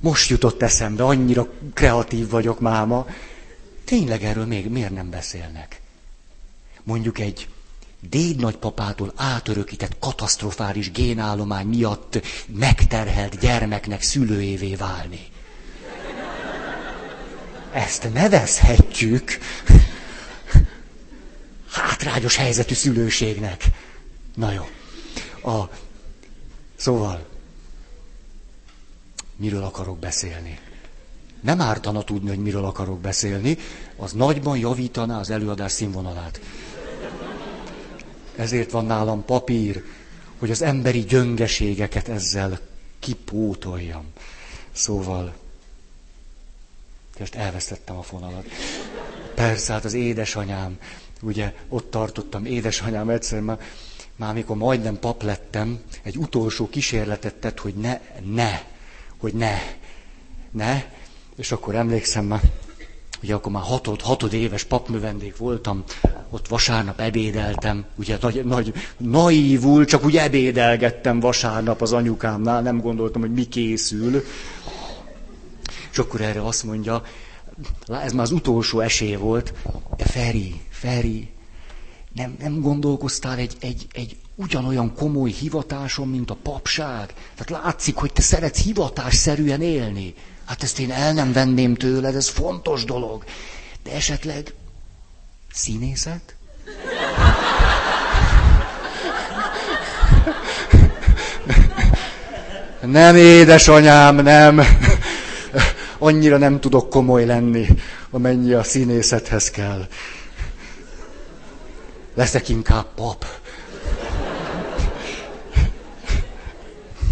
[0.00, 3.06] Most jutott eszembe, annyira kreatív vagyok máma.
[3.84, 5.80] Tényleg erről még miért nem beszélnek?
[6.82, 7.48] Mondjuk egy
[8.00, 15.31] déd nagypapától átörökített katasztrofális génállomány miatt megterhelt gyermeknek szülőévé válni.
[17.72, 19.38] Ezt nevezhetjük
[21.70, 23.64] hátrányos helyzetű szülőségnek.
[24.34, 24.64] Na jó.
[25.52, 25.68] A,
[26.76, 27.26] szóval,
[29.36, 30.58] miről akarok beszélni?
[31.40, 33.58] Nem ártana tudni, hogy miről akarok beszélni,
[33.96, 36.40] az nagyban javítaná az előadás színvonalát.
[38.36, 39.84] Ezért van nálam papír,
[40.38, 42.58] hogy az emberi gyöngeségeket ezzel
[42.98, 44.04] kipótoljam.
[44.72, 45.34] Szóval,
[47.18, 48.46] most elvesztettem a fonalat.
[49.34, 50.78] Persze, hát az édesanyám,
[51.22, 53.58] ugye ott tartottam, édesanyám egyszer már
[54.16, 58.00] már amikor majdnem pap lettem, egy utolsó kísérletet tett, hogy ne,
[58.34, 58.60] ne,
[59.18, 59.54] hogy ne,
[60.50, 60.84] ne,
[61.36, 62.40] és akkor emlékszem már,
[63.22, 65.84] ugye akkor már hatod, hatod éves papnövendék voltam,
[66.30, 73.20] ott vasárnap ebédeltem, ugye nagy, nagy naívul, csak úgy ebédelgettem vasárnap az anyukámnál, nem gondoltam,
[73.20, 74.24] hogy mi készül.
[75.92, 77.02] És akkor erre azt mondja,
[77.88, 79.52] ez már az utolsó esély volt,
[79.96, 81.28] de Feri, Feri,
[82.14, 87.14] nem, nem gondolkoztál egy, egy, egy ugyanolyan komoly hivatáson, mint a papság?
[87.36, 90.14] Tehát látszik, hogy te szeretsz hivatásszerűen élni.
[90.44, 93.24] Hát ezt én el nem venném tőled, ez fontos dolog.
[93.82, 94.54] De esetleg
[95.52, 96.22] színészet?
[102.80, 104.60] Nem, édesanyám, nem.
[106.02, 107.66] Annyira nem tudok komoly lenni,
[108.10, 109.86] amennyi a színészethez kell
[112.14, 113.26] leszek inkább pap.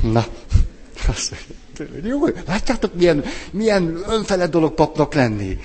[0.02, 0.24] Na,
[2.02, 5.58] jó, látjátok, milyen, milyen önfeled dolog papnak lenni?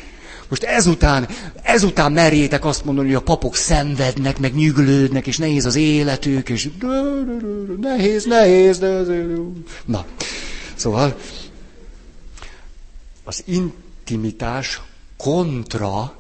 [0.48, 1.28] Most ezután,
[1.62, 6.70] ezután merjétek azt mondani, hogy a papok szenvednek, meg nyüglődnek, és nehéz az életük, és
[7.82, 9.28] nehéz, nehéz, de azért...
[9.86, 10.06] Na,
[10.76, 11.16] Szóval
[13.26, 14.82] az intimitás
[15.18, 16.16] kontra,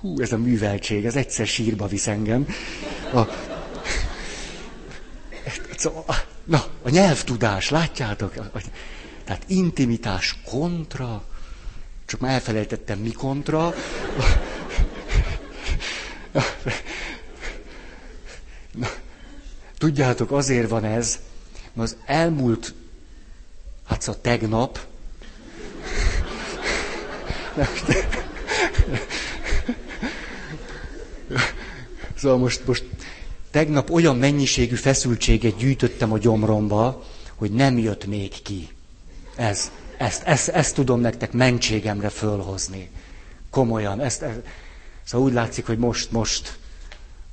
[0.00, 2.46] hú, ez a műveltség, ez egyszer sírba visz engem.
[3.14, 3.26] A,
[6.44, 8.34] na, a nyelvtudás, látjátok?
[9.24, 11.24] Tehát intimitás kontra,
[12.04, 13.74] csak már elfelejtettem mi kontra.
[18.72, 18.88] Na,
[19.78, 21.18] tudjátok, azért van ez,
[21.72, 22.74] mert az elmúlt,
[23.86, 24.86] hát szóval tegnap,
[32.16, 32.84] Szóval most, most
[33.50, 38.68] tegnap olyan mennyiségű feszültséget gyűjtöttem a gyomromba, hogy nem jött még ki.
[39.36, 42.90] Ez, ezt, ezt, ezt tudom nektek mentségemre fölhozni.
[43.50, 44.00] Komolyan.
[44.00, 44.40] Ezt, ezt,
[45.04, 46.58] szóval úgy látszik, hogy most, most,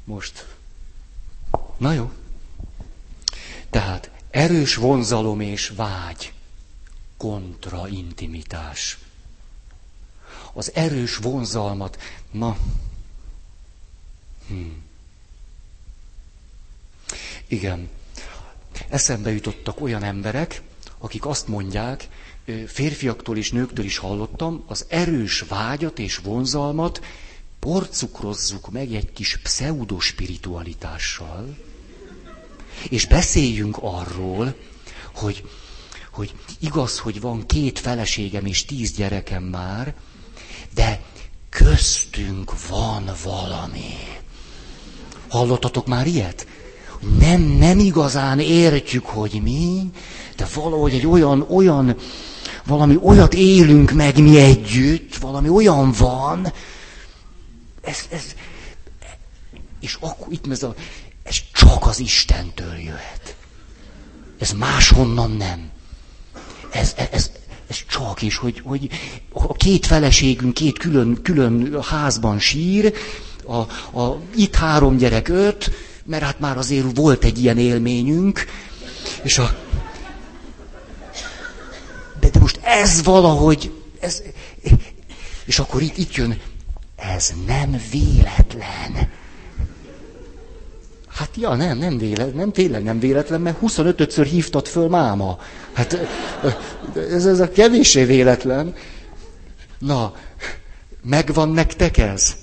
[0.03, 0.45] most.
[1.77, 2.11] Na jó.
[3.69, 6.33] Tehát erős vonzalom és vágy
[7.17, 8.97] kontra intimitás.
[10.53, 11.97] Az erős vonzalmat,
[12.31, 12.57] na,
[14.47, 14.83] hmm.
[17.47, 17.89] Igen.
[18.89, 20.61] Eszembe jutottak olyan emberek,
[20.97, 22.07] akik azt mondják,
[22.67, 27.01] férfiaktól és nőktől is hallottam, az erős vágyat és vonzalmat
[27.59, 31.57] porcukrozzuk meg egy kis pseudospiritualitással,
[32.89, 34.55] és beszéljünk arról,
[35.13, 35.49] hogy,
[36.11, 39.95] hogy igaz, hogy van két feleségem és tíz gyerekem már,
[40.75, 41.01] de
[41.49, 43.93] köztünk van valami.
[45.29, 46.47] Hallottatok már ilyet?
[47.19, 49.91] Nem, nem igazán értjük, hogy mi,
[50.35, 51.97] de valahogy egy olyan, olyan,
[52.65, 56.53] valami olyat élünk meg mi együtt, valami olyan van,
[57.81, 58.23] ez, ez,
[59.79, 60.73] és akkor itt ez, a,
[61.23, 63.35] ez csak az Istentől jöhet.
[64.39, 65.71] Ez máshonnan nem.
[66.71, 67.31] Ez, ez,
[67.67, 68.89] ez csak is, hogy, hogy
[69.31, 72.93] a két feleségünk két külön, külön házban sír,
[73.45, 73.55] a,
[74.01, 75.71] a, itt három gyerek, öt,
[76.05, 78.45] mert hát már azért volt egy ilyen élményünk,
[79.21, 79.55] és a...
[82.19, 84.21] De, de most ez valahogy, ez,
[85.45, 86.39] és akkor itt, itt jön,
[86.95, 89.09] ez nem véletlen.
[91.13, 95.39] Hát ja, nem, nem véletlen, nem tényleg nem véletlen, mert 25-ször hívtad föl máma.
[95.73, 95.97] Hát
[96.95, 98.75] ez, ez a kevéssé véletlen.
[99.77, 100.15] Na,
[101.01, 102.35] megvan nektek ez?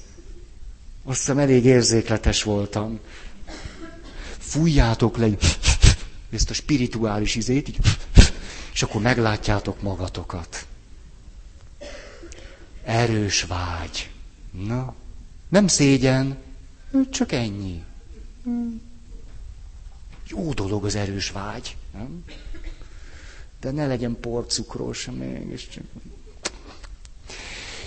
[1.04, 2.98] Azt hiszem elég érzékletes voltam.
[4.38, 5.28] Fújjátok le
[6.32, 7.70] ezt a spirituális izét,
[8.72, 10.66] és akkor meglátjátok magatokat.
[12.84, 14.10] Erős vágy.
[14.66, 14.94] Na,
[15.48, 16.38] nem szégyen,
[17.10, 17.82] csak ennyi.
[20.26, 22.24] Jó dolog az erős vágy, nem?
[23.60, 25.84] De ne legyen porcukros, mégiscsak.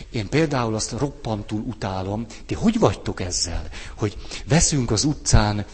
[0.10, 5.66] Én például azt roppantul utálom, ti hogy vagytok ezzel, hogy veszünk az utcán e,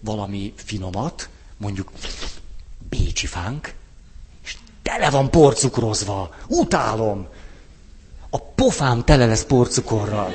[0.00, 1.90] valami finomat, mondjuk
[2.88, 3.74] bécsi fánk,
[4.44, 6.34] és tele van porcukrozva.
[6.46, 7.28] Utálom!
[8.30, 10.32] A pofám tele lesz porcukorral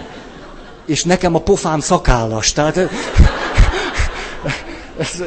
[0.86, 2.54] és nekem a pofám szakállas.
[2.54, 2.78] Tehát
[5.00, 5.24] ez,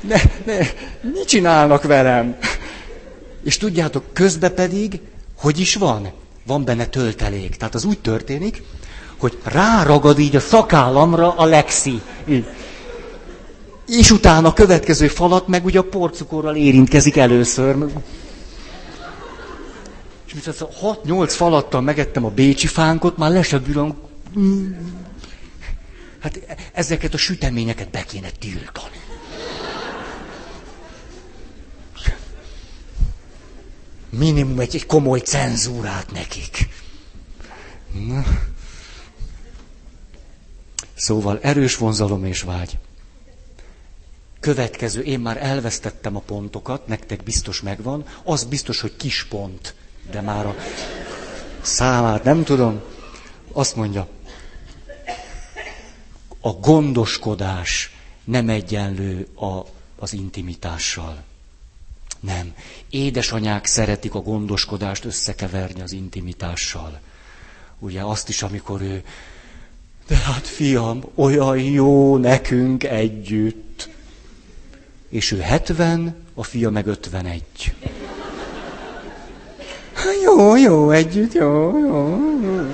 [0.00, 0.58] ne, ne,
[1.00, 2.36] mit csinálnak velem?
[3.44, 5.00] És tudjátok, közben pedig,
[5.38, 6.10] hogy is van?
[6.46, 7.56] Van benne töltelék.
[7.56, 8.62] Tehát az úgy történik,
[9.18, 12.00] hogy ráragad így a szakállamra a Lexi.
[13.86, 17.76] És utána a következő falat meg ugye a porcukorral érintkezik először.
[20.26, 23.94] És mint az 6-8 falattal megettem a bécsi fánkot, már lesebülöm
[26.18, 26.40] Hát
[26.72, 28.96] ezeket a süteményeket be kéne tiltani.
[34.10, 36.68] Minimum egy, egy komoly cenzúrát nekik.
[38.06, 38.24] Na.
[40.94, 42.78] Szóval erős vonzalom és vágy.
[44.40, 49.74] Következő, én már elvesztettem a pontokat, nektek biztos megvan, az biztos, hogy kis pont,
[50.10, 50.56] de már a
[51.60, 52.80] számát nem tudom.
[53.52, 54.08] Azt mondja,
[56.48, 57.90] a gondoskodás
[58.24, 59.66] nem egyenlő a,
[59.98, 61.22] az intimitással.
[62.20, 62.54] Nem.
[62.90, 67.00] Édesanyák szeretik a gondoskodást összekeverni az intimitással.
[67.78, 69.02] Ugye azt is, amikor ő,
[70.06, 73.88] de hát fiam, olyan jó nekünk együtt.
[75.08, 77.44] És ő 70, a fia meg 51.
[80.24, 82.18] Jó, jó, együtt, jó, jó.
[82.42, 82.66] jó.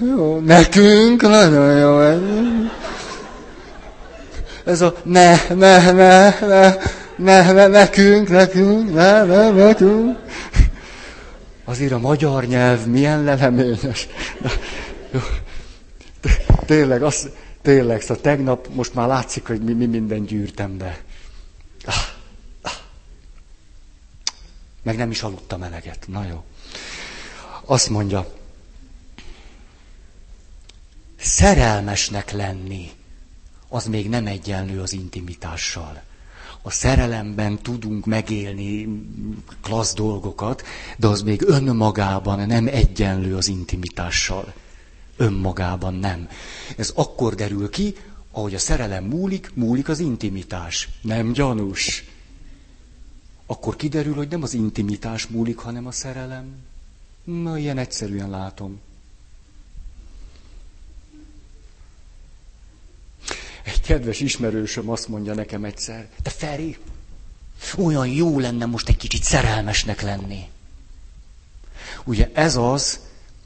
[0.00, 1.98] Jó, nekünk nagyon jó.
[4.64, 6.74] Ez a ne, ne, ne, ne,
[7.20, 10.18] Ne, ne, nekünk, nekünk, ne, ne, nekünk.
[11.64, 14.08] Azért a magyar nyelv milyen leleményes.
[16.66, 17.28] Tényleg, az,
[17.62, 21.00] tényleg, szóval tegnap most már látszik, hogy mi, mi minden gyűrtem be.
[24.82, 26.06] Meg nem is aludtam eleget.
[26.08, 26.44] Na jó.
[27.64, 28.26] Azt mondja,
[31.20, 32.90] szerelmesnek lenni,
[33.68, 36.02] az még nem egyenlő az intimitással.
[36.62, 38.88] A szerelemben tudunk megélni
[39.62, 40.62] klassz dolgokat,
[40.96, 44.52] de az még önmagában nem egyenlő az intimitással.
[45.16, 46.28] Önmagában nem.
[46.76, 47.94] Ez akkor derül ki,
[48.30, 50.88] ahogy a szerelem múlik, múlik az intimitás.
[51.02, 52.04] Nem gyanús.
[53.46, 56.44] Akkor kiderül, hogy nem az intimitás múlik, hanem a szerelem.
[57.24, 58.80] Na, ilyen egyszerűen látom.
[63.62, 66.76] Egy kedves ismerősöm azt mondja nekem egyszer, te Feri,
[67.78, 70.48] olyan jó lenne most egy kicsit szerelmesnek lenni.
[72.04, 73.00] Ugye ez az,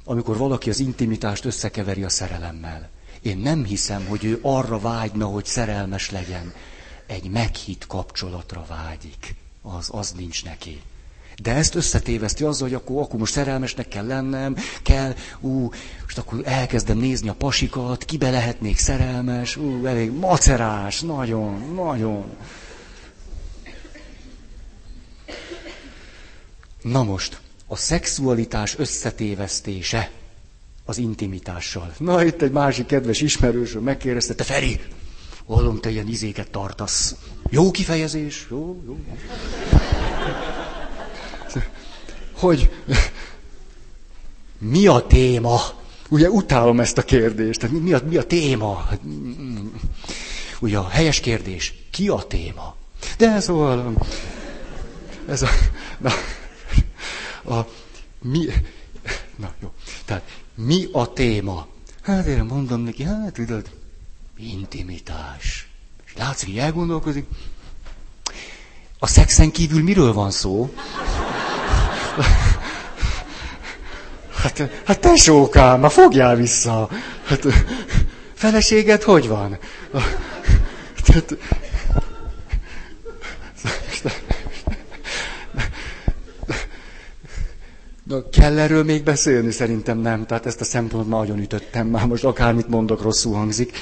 [0.05, 2.89] amikor valaki az intimitást összekeveri a szerelemmel.
[3.23, 6.53] Én nem hiszem, hogy ő arra vágyna, hogy szerelmes legyen.
[7.07, 9.35] Egy meghitt kapcsolatra vágyik.
[9.63, 10.83] Az, az nincs neki.
[11.45, 15.71] De ezt összetéveszti azzal, hogy akkor, akkor most szerelmesnek kell lennem, kell, ú,
[16.03, 22.25] most akkor elkezdem nézni a pasikat, kibe lehetnék szerelmes, ú, elég macerás, nagyon, nagyon.
[26.83, 30.11] Na most, a szexualitás összetévesztése
[30.85, 31.95] az intimitással.
[31.99, 34.81] Na, itt egy másik kedves ismerősöm megkérdezte, te Feri,
[35.47, 37.15] hallom, te ilyen izéket tartasz.
[37.51, 38.47] Jó kifejezés?
[38.51, 38.97] Jó, jó
[42.45, 42.71] hogy
[44.59, 45.61] mi a téma?
[46.09, 47.61] Ugye utálom ezt a kérdést.
[47.61, 48.89] Tehát mi a, mi a téma?
[50.61, 52.77] Ugye a helyes kérdés, ki a téma?
[53.19, 53.93] De szóval
[55.29, 55.49] ez a,
[55.99, 56.11] na,
[57.57, 57.67] a
[58.23, 58.47] mi,
[59.37, 59.73] na jó,
[60.05, 60.23] tehát
[60.55, 61.67] mi a téma?
[62.03, 63.71] Hát én mondom neki, hát tudod,
[64.39, 65.69] intimitás.
[66.07, 67.27] És látszik, hogy elgondolkozik.
[68.99, 70.71] A szexen kívül miről van szó?
[74.45, 76.89] Hát, hát tesókám, ma fogjál vissza.
[77.25, 77.47] Hát,
[78.35, 79.59] feleséged hogy van?
[81.07, 81.37] Tehát,
[88.05, 89.51] Na, kell erről még beszélni?
[89.51, 90.27] Szerintem nem.
[90.27, 92.07] Tehát ezt a szempontot nagyon ütöttem már.
[92.07, 93.79] Most akármit mondok, rosszul hangzik.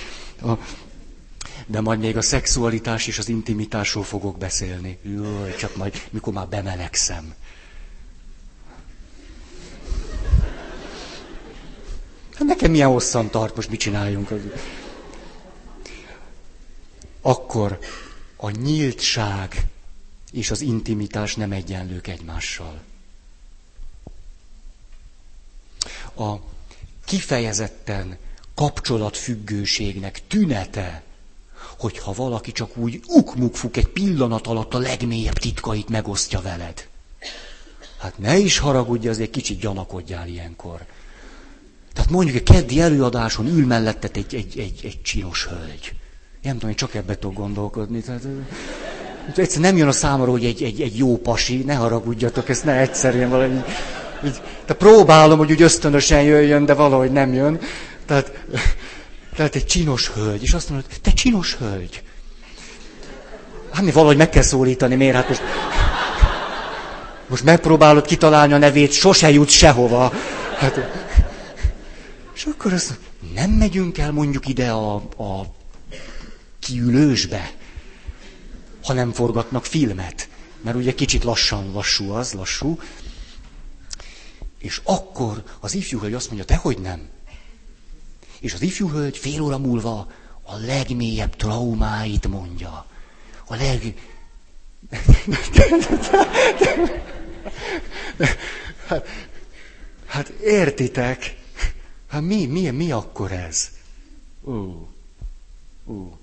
[1.66, 4.98] De majd még a szexualitás és az intimitásról fogok beszélni.
[5.02, 7.34] Jaj, csak majd, mikor már bemelegszem.
[12.46, 14.28] Nekem milyen hosszan tart, most mit csináljunk?
[17.20, 17.78] Akkor
[18.36, 19.66] a nyíltság
[20.32, 22.80] és az intimitás nem egyenlők egymással.
[26.16, 26.34] A
[27.04, 28.16] kifejezetten
[28.54, 31.02] kapcsolatfüggőségnek tünete,
[31.78, 36.88] hogyha valaki csak úgy ukmukfuk egy pillanat alatt a legmélyebb titkait megosztja veled.
[37.98, 40.84] Hát ne is haragudj, azért kicsit gyanakodjál ilyenkor.
[41.94, 45.94] Tehát mondjuk egy keddi előadáson ül mellettet egy, egy, egy, egy csinos hölgy.
[46.42, 48.00] Nem tudom, én csak ebbe tudok gondolkodni.
[48.00, 48.22] Tehát,
[49.36, 52.72] egyszer nem jön a számomra, hogy egy, egy, egy jó pasi, ne haragudjatok, ezt ne
[52.72, 53.64] egyszerűen így,
[54.24, 57.60] így, tehát próbálom, hogy úgy ösztönösen jöjjön, de valahogy nem jön.
[58.06, 58.32] Tehát,
[59.36, 62.02] tehát egy csinos hölgy, és azt mondod, te csinos hölgy.
[63.72, 65.14] Hát valahogy meg kell szólítani, miért?
[65.14, 65.42] Hát most,
[67.26, 70.12] most megpróbálod kitalálni a nevét, sose jut sehova.
[70.58, 70.80] Hát,
[72.34, 72.98] és akkor azt
[73.34, 75.54] nem megyünk el mondjuk ide a, a
[76.58, 77.54] kiülősbe,
[78.82, 80.28] ha nem forgatnak filmet.
[80.60, 82.78] Mert ugye kicsit lassan, lassú az, lassú.
[84.58, 87.08] És akkor az ifjú hölgy azt mondja, te hogy nem?
[88.40, 90.12] És az ifjú hölgy fél óra múlva
[90.42, 92.86] a legmélyebb traumáit mondja.
[93.46, 93.94] A leg...
[98.86, 99.06] hát,
[100.06, 101.41] hát értitek,
[102.12, 103.70] Hát mi, mi, mi akkor ez?
[104.44, 104.88] Ó,
[105.86, 106.18] ó.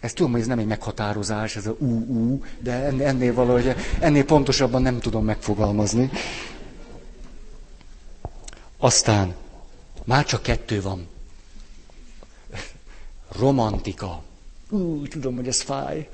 [0.00, 4.82] Ezt tudom, hogy ez nem egy meghatározás, ez a ú-ú, de ennél valahogy, ennél pontosabban
[4.82, 6.10] nem tudom megfogalmazni.
[8.76, 9.34] Aztán,
[10.04, 11.08] már csak kettő van.
[13.28, 14.22] Romantika.
[14.68, 16.08] Ú, tudom, hogy ez fáj.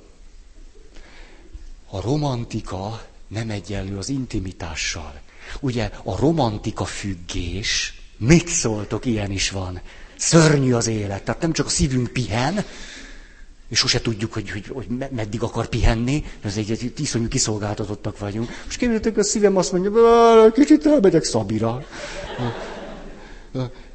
[1.90, 5.20] A romantika nem egyenlő az intimitással.
[5.60, 9.80] Ugye a romantika függés, mit szóltok, ilyen is van.
[10.16, 12.64] Szörnyű az élet, tehát nem csak a szívünk pihen,
[13.68, 18.48] és sose tudjuk, hogy, hogy, hogy meddig akar pihenni, ez egy, egy iszonyú kiszolgáltatottak vagyunk.
[18.68, 21.84] És képzeljétek, a szívem azt mondja, kicsit elmegyek Szabira.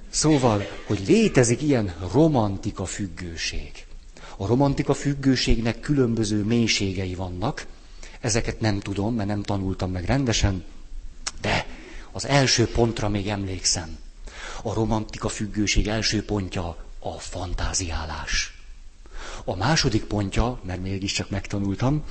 [0.10, 3.72] Szóval, hogy létezik ilyen romantika függőség.
[4.38, 7.66] A romantika függőségnek különböző mélységei vannak,
[8.22, 10.64] ezeket nem tudom, mert nem tanultam meg rendesen, de
[12.12, 13.98] az első pontra még emlékszem.
[14.64, 18.60] A romantika függőség első pontja a fantáziálás.
[19.46, 22.04] A második pontja, mert mégiscsak megtanultam,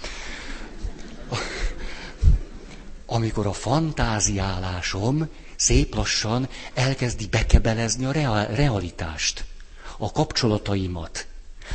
[3.07, 9.45] amikor a fantáziálásom szép lassan elkezdi bekebelezni a realitást,
[9.99, 11.27] a kapcsolataimat.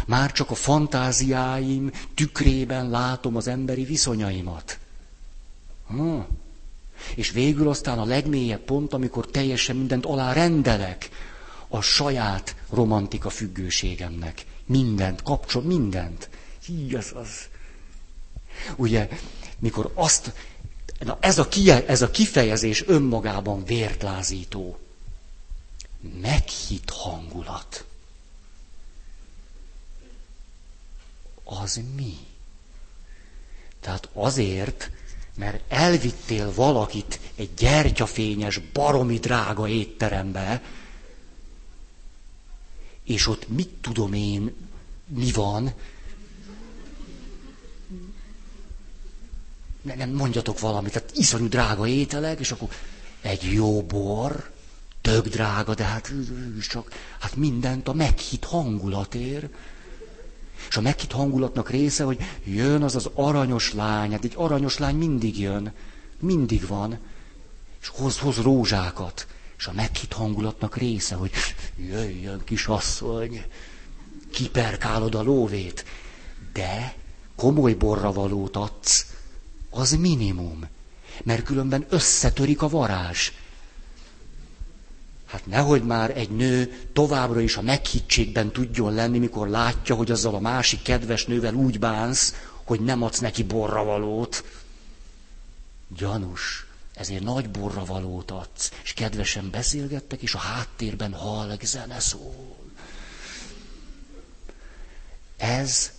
[0.06, 4.80] Már csak a fantáziáim tükrében látom az emberi viszonyaimat.
[5.88, 6.20] Hm.
[7.16, 11.10] És végül aztán a legmélyebb pont, amikor teljesen mindent alá rendelek
[11.68, 14.46] a saját romantika függőségemnek.
[14.66, 16.30] Mindent, kapcsol, mindent.
[16.66, 17.30] Hí, az, az.
[18.76, 19.10] Ugye,
[19.60, 20.34] mikor azt,
[21.00, 24.78] na ez, a kie, ez a kifejezés önmagában vértlázító.
[26.22, 27.86] Meghitt hangulat.
[31.44, 32.18] Az mi?
[33.80, 34.92] Tehát azért,
[35.36, 40.62] mert elvittél valakit egy gyertyafényes, baromi drága étterembe,
[43.04, 44.56] és ott mit tudom én,
[45.08, 45.74] mi van,
[49.82, 52.70] ne, nem mondjatok valamit, tehát iszonyú drága ételek, és akkor
[53.22, 54.52] egy jó bor,
[55.02, 56.12] tök drága, de hát
[56.70, 59.50] csak, hát mindent a meghitt hangulat ér.
[60.70, 64.96] És a meghitt hangulatnak része, hogy jön az az aranyos lány, hát egy aranyos lány
[64.96, 65.74] mindig jön,
[66.20, 66.98] mindig van,
[67.82, 69.28] és hoz, hoz rózsákat.
[69.58, 71.32] És a meghitt hangulatnak része, hogy
[71.78, 73.44] jöjjön kis asszony,
[74.32, 75.86] kiperkálod a lóvét,
[76.54, 76.96] de
[77.36, 79.06] komoly borra valót adsz,
[79.70, 80.68] az minimum.
[81.24, 83.32] Mert különben összetörik a varázs.
[85.26, 90.36] Hát nehogy már egy nő továbbra is a meghittségben tudjon lenni, mikor látja, hogy azzal
[90.36, 94.44] a másik kedves nővel úgy bánsz, hogy nem adsz neki borravalót.
[95.98, 102.56] Gyanús, ezért nagy borravalót adsz, és kedvesen beszélgettek, és a háttérben halk zene szól.
[105.38, 105.92] Ez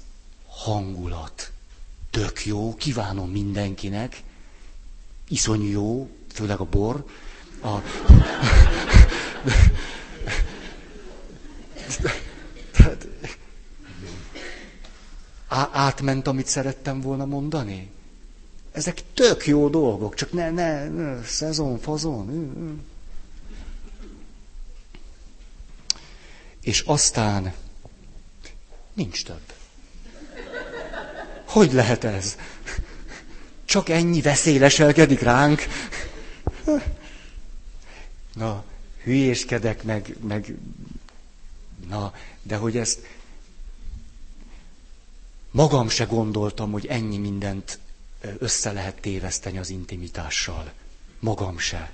[0.46, 1.52] hangulat.
[2.10, 4.22] Tök jó, kívánom mindenkinek.
[5.28, 7.04] Iszonyú jó, főleg a bor.
[7.62, 7.68] A...
[12.72, 13.06] Tehát,
[15.72, 17.90] átment, amit szerettem volna mondani?
[18.72, 22.84] Ezek tök jó dolgok, csak ne, ne, ne szezon, fazon.
[26.60, 27.54] És aztán
[28.94, 29.52] nincs több.
[31.44, 32.36] Hogy lehet ez?
[33.64, 35.62] Csak ennyi veszélyleselkedik ránk.
[38.34, 38.64] Na,
[39.06, 40.54] hülyéskedek, meg, meg...
[41.88, 43.00] Na, de hogy ezt...
[45.50, 47.78] Magam se gondoltam, hogy ennyi mindent
[48.38, 50.72] össze lehet téveszteni az intimitással.
[51.18, 51.92] Magam se.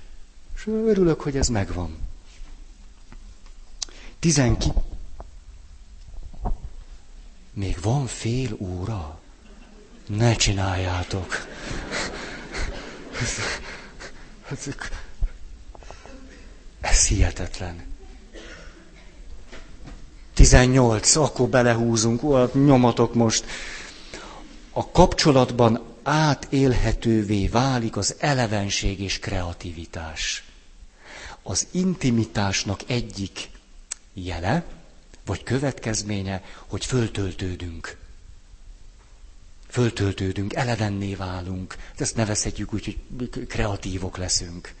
[0.55, 1.97] És örülök, hogy ez megvan.
[4.19, 4.71] Tizenki...
[7.53, 9.19] Még van fél óra?
[10.07, 11.35] Ne csináljátok.
[16.83, 17.83] Ez hihetetlen.
[20.33, 22.21] 18, akkor belehúzunk,
[22.65, 23.45] nyomatok most.
[24.71, 30.43] A kapcsolatban átélhetővé válik az elevenség és kreativitás.
[31.43, 33.49] Az intimitásnak egyik
[34.13, 34.63] jele,
[35.25, 37.97] vagy következménye, hogy föltöltődünk.
[39.67, 41.75] Föltöltődünk, elevenné válunk.
[41.97, 44.73] Ezt nevezhetjük úgy, hogy kreatívok leszünk.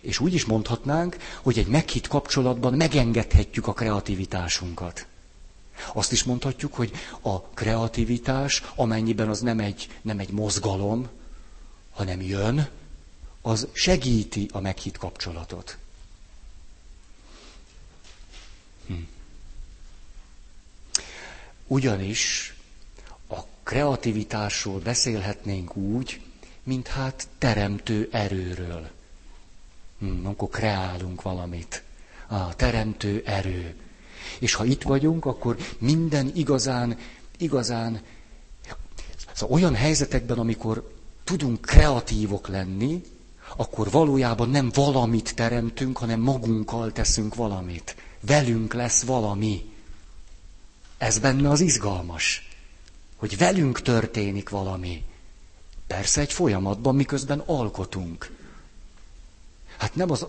[0.00, 5.06] És úgy is mondhatnánk, hogy egy meghitt kapcsolatban megengedhetjük a kreativitásunkat.
[5.92, 11.08] Azt is mondhatjuk, hogy a kreativitás, amennyiben az nem egy, nem egy mozgalom,
[11.90, 12.68] hanem jön,
[13.42, 15.78] az segíti a meghitt kapcsolatot.
[18.86, 18.94] Hm.
[21.66, 22.54] Ugyanis
[23.28, 26.20] a kreativitásról beszélhetnénk úgy,
[26.62, 28.90] mint hát teremtő erőről.
[30.00, 31.82] Hm, akkor kreálunk valamit.
[32.28, 33.74] A teremtő erő.
[34.38, 36.98] És ha itt vagyunk, akkor minden igazán,
[37.38, 38.00] igazán,
[39.32, 40.94] szóval olyan helyzetekben, amikor
[41.24, 43.02] tudunk kreatívok lenni,
[43.56, 47.96] akkor valójában nem valamit teremtünk, hanem magunkkal teszünk valamit.
[48.20, 49.72] Velünk lesz valami.
[50.98, 52.48] Ez benne az izgalmas,
[53.16, 55.04] hogy velünk történik valami.
[55.86, 58.38] Persze egy folyamatban, miközben alkotunk.
[59.80, 60.26] Hát nem az,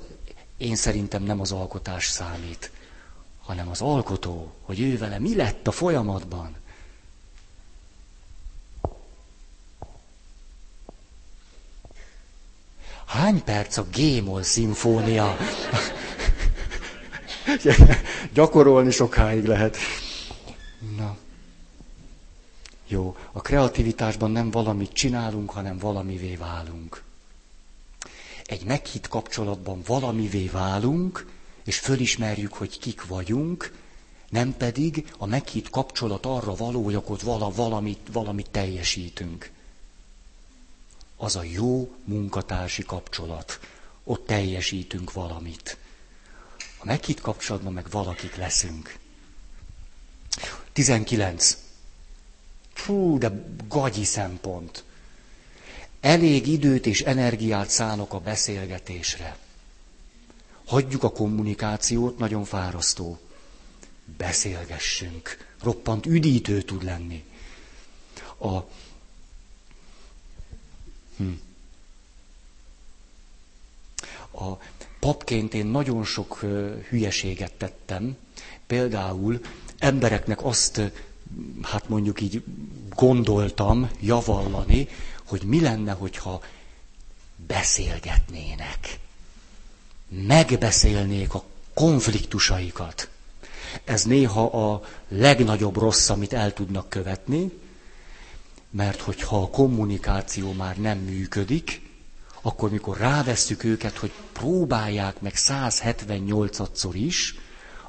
[0.58, 2.72] én szerintem nem az alkotás számít,
[3.42, 6.56] hanem az alkotó, hogy ő vele mi lett a folyamatban.
[13.06, 15.38] Hány perc a Gémol szimfónia?
[18.34, 19.78] Gyakorolni sokáig lehet.
[20.98, 21.18] Na.
[22.88, 27.04] Jó, a kreativitásban nem valamit csinálunk, hanem valamivé válunk.
[28.52, 31.28] Egy meghitt kapcsolatban valamivé válunk,
[31.64, 33.74] és fölismerjük, hogy kik vagyunk,
[34.30, 39.52] nem pedig a meghitt kapcsolat arra való, hogy akkor vala, valamit, valamit teljesítünk.
[41.18, 43.60] Az a jó munkatársi kapcsolat.
[44.04, 45.78] Ott teljesítünk valamit.
[46.78, 48.98] A meghitt kapcsolatban meg valakik leszünk.
[50.74, 51.58] 19.
[52.74, 54.84] Fú, de gagyi szempont.
[56.02, 59.38] Elég időt és energiát szánok a beszélgetésre.
[60.66, 63.20] Hagyjuk a kommunikációt, nagyon fárasztó.
[64.18, 65.38] Beszélgessünk.
[65.64, 67.24] Roppant üdítő tud lenni.
[68.38, 68.60] A...
[71.18, 71.32] Hm.
[74.32, 74.58] A
[75.00, 76.40] papként én nagyon sok
[76.90, 78.18] hülyeséget tettem.
[78.68, 79.40] Például
[79.78, 80.82] embereknek azt,
[81.62, 82.44] hát mondjuk így
[82.96, 84.88] gondoltam javallani,
[85.32, 86.42] hogy mi lenne, hogyha
[87.48, 89.00] beszélgetnének.
[90.10, 93.10] Megbeszélnék a konfliktusaikat.
[93.84, 97.52] Ez néha a legnagyobb rossz, amit el tudnak követni,
[98.70, 101.82] mert hogyha a kommunikáció már nem működik,
[102.42, 107.36] akkor mikor rávesszük őket, hogy próbálják meg 178-szor is,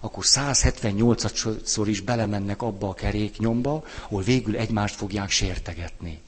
[0.00, 6.20] akkor 178-szor is belemennek abba a keréknyomba, ahol végül egymást fogják sértegetni.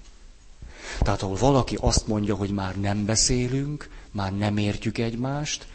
[0.99, 5.66] Tehát ahol valaki azt mondja, hogy már nem beszélünk, már nem értjük egymást,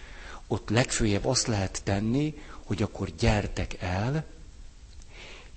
[0.48, 4.26] ott legfőjebb azt lehet tenni, hogy akkor gyertek el,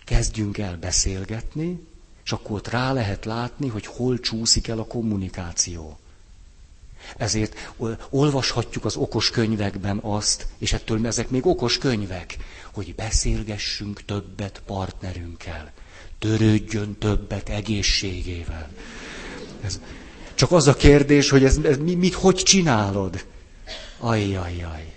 [0.04, 1.86] kezdjünk el beszélgetni,
[2.24, 5.98] és akkor ott rá lehet látni, hogy hol csúszik el a kommunikáció.
[7.16, 7.72] Ezért
[8.10, 12.36] olvashatjuk az okos könyvekben azt, és ettől ezek még okos könyvek,
[12.72, 15.72] hogy beszélgessünk többet partnerünkkel,
[16.18, 18.68] törődjön többet egészségével.
[19.64, 19.80] Ez,
[20.34, 23.24] csak az a kérdés, hogy ez, ez mit, mit, hogy csinálod?
[23.98, 24.96] Ajjajjaj.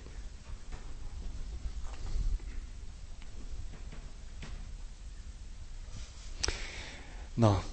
[7.34, 7.64] Na,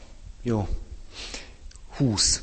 [0.42, 0.68] jó.
[1.96, 2.42] Húsz.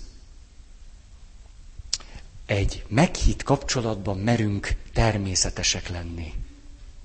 [2.45, 6.34] Egy meghitt kapcsolatban merünk természetesek lenni.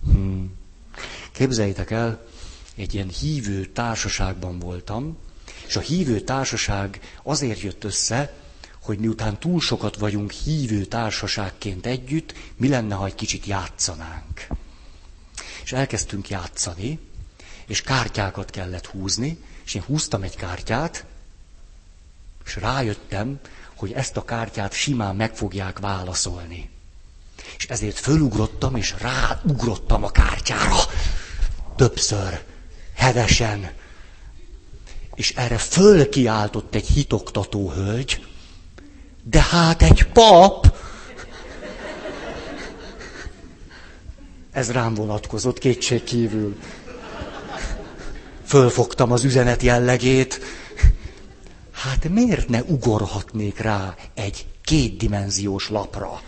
[0.05, 0.53] Hmm.
[1.33, 2.27] Képzeljétek el,
[2.75, 5.17] egy ilyen hívő társaságban voltam,
[5.67, 8.33] és a hívő társaság azért jött össze,
[8.83, 14.47] hogy miután túl sokat vagyunk hívő társaságként együtt, mi lenne, ha egy kicsit játszanánk.
[15.63, 16.99] És elkezdtünk játszani,
[17.67, 21.05] és kártyákat kellett húzni, és én húztam egy kártyát,
[22.45, 23.41] és rájöttem,
[23.75, 26.71] hogy ezt a kártyát simán meg fogják válaszolni.
[27.59, 30.77] És ezért fölugrottam, és ráugrottam a kártyára.
[31.77, 32.43] Többször,
[32.95, 33.71] hevesen.
[35.15, 38.25] És erre fölkiáltott egy hitoktató hölgy,
[39.23, 40.77] de hát egy pap!
[44.53, 46.57] Ez rám vonatkozott kétség kívül.
[48.47, 50.41] Fölfogtam az üzenet jellegét.
[51.73, 56.21] Hát miért ne ugorhatnék rá egy kétdimenziós lapra?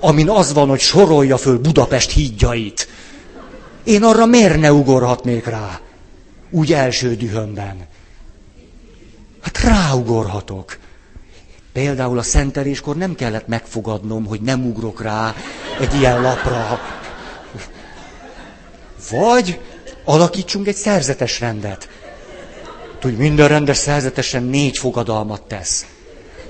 [0.00, 2.88] Amin az van, hogy sorolja föl Budapest hídjait.
[3.84, 5.80] Én arra miért ne ugorhatnék rá?
[6.50, 7.86] Úgy első dühömben.
[9.42, 10.78] Hát ráugorhatok.
[11.72, 15.34] Például a szenteléskor nem kellett megfogadnom, hogy nem ugrok rá
[15.80, 16.80] egy ilyen lapra.
[19.10, 19.60] Vagy
[20.04, 21.88] alakítsunk egy szerzetes rendet.
[22.98, 25.86] Tudj, minden rendes szerzetesen négy fogadalmat tesz.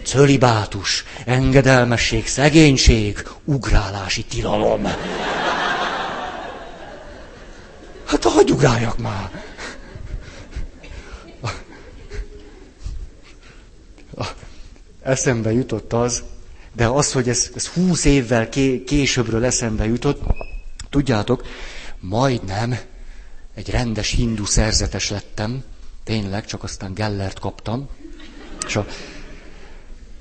[0.04, 4.84] Cölibátus, engedelmesség, szegénység, ugrálási tilalom.
[8.04, 9.30] Hát hagyj ugráljak már.
[15.10, 16.22] Eszembe jutott az,
[16.72, 20.20] de az, hogy ez, ez húsz évvel ké, későbbről eszembe jutott,
[20.90, 21.46] tudjátok,
[22.00, 22.78] majdnem
[23.54, 25.62] egy rendes hindu szerzetes lettem,
[26.04, 27.88] tényleg, csak aztán Gellert kaptam,
[28.66, 28.86] és a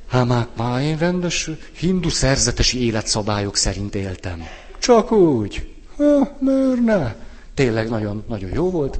[0.09, 4.43] Hát már én rendes hindu szerzetesi életszabályok szerint éltem.
[4.79, 5.75] Csak úgy.
[5.95, 7.15] Ha, miért ne?
[7.53, 8.99] tényleg nagyon, nagyon jó volt.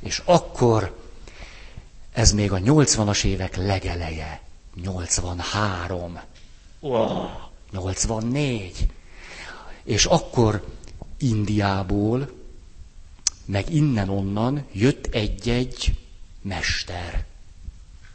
[0.00, 0.96] És akkor,
[2.12, 4.40] ez még a 80-as évek legeleje,
[4.82, 6.20] 83,
[6.80, 7.30] oh,
[7.70, 8.86] 84.
[9.84, 10.76] És akkor
[11.18, 12.30] Indiából,
[13.44, 15.98] meg innen-onnan jött egy-egy
[16.42, 17.24] mester,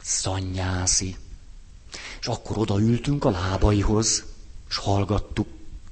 [0.02, 1.16] szanyászi.
[2.20, 4.24] És akkor odaültünk a lábaihoz,
[4.70, 5.48] és hallgattuk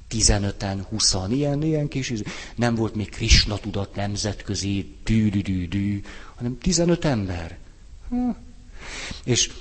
[0.09, 2.13] 15-en, 20 ilyen, ilyen kis,
[2.55, 6.03] nem volt még Krishna tudat nemzetközi, dű, dű, dű, dű,
[6.35, 7.57] hanem 15 ember.
[8.09, 8.29] Hm.
[9.23, 9.51] És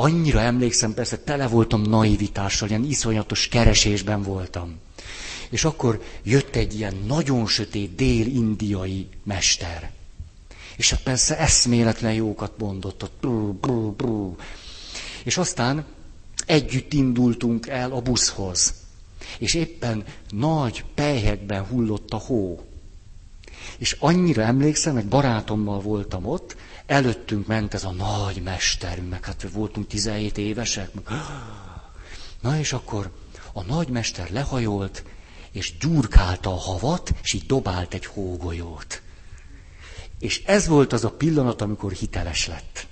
[0.00, 4.78] annyira emlékszem, persze tele voltam naivitással, ilyen iszonyatos keresésben voltam.
[5.50, 9.90] És akkor jött egy ilyen nagyon sötét dél-indiai mester.
[10.76, 13.24] És hát persze eszméletlen jókat mondott, ott.
[15.24, 15.84] És aztán
[16.46, 18.74] együtt indultunk el a buszhoz.
[19.38, 22.64] És éppen nagy pelyhekben hullott a hó.
[23.78, 26.56] És annyira emlékszem, egy barátommal voltam ott,
[26.90, 30.94] előttünk ment ez a nagy mesterünk, meg hát voltunk 17 évesek.
[30.94, 31.04] Meg...
[32.40, 33.10] Na és akkor
[33.52, 35.04] a nagymester lehajolt,
[35.50, 39.02] és gyurkálta a havat, és így dobált egy hógolyót.
[40.18, 42.86] És ez volt az a pillanat, amikor hiteles lett.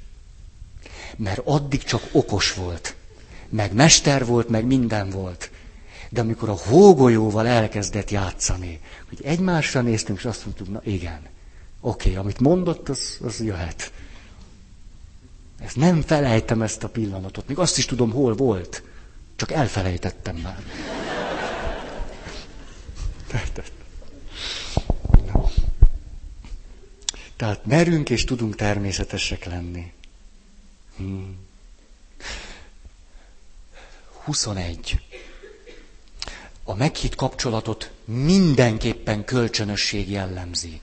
[1.17, 2.97] Mert addig csak okos volt.
[3.49, 5.51] Meg mester volt, meg minden volt.
[6.11, 11.21] De amikor a hógolyóval elkezdett játszani, hogy egymásra néztünk, és azt mondtuk, na igen,
[11.81, 13.93] oké, okay, amit mondott, az, az jöhet.
[15.59, 17.49] Ezt nem felejtem ezt a pillanatot.
[17.49, 18.83] Még azt is tudom, hol volt.
[19.37, 20.63] Csak elfelejtettem már.
[27.37, 29.93] Tehát merünk és tudunk természetesek lenni.
[30.97, 31.37] Hmm.
[34.25, 35.01] 21.
[36.65, 40.81] A meghitt kapcsolatot mindenképpen kölcsönösség jellemzi.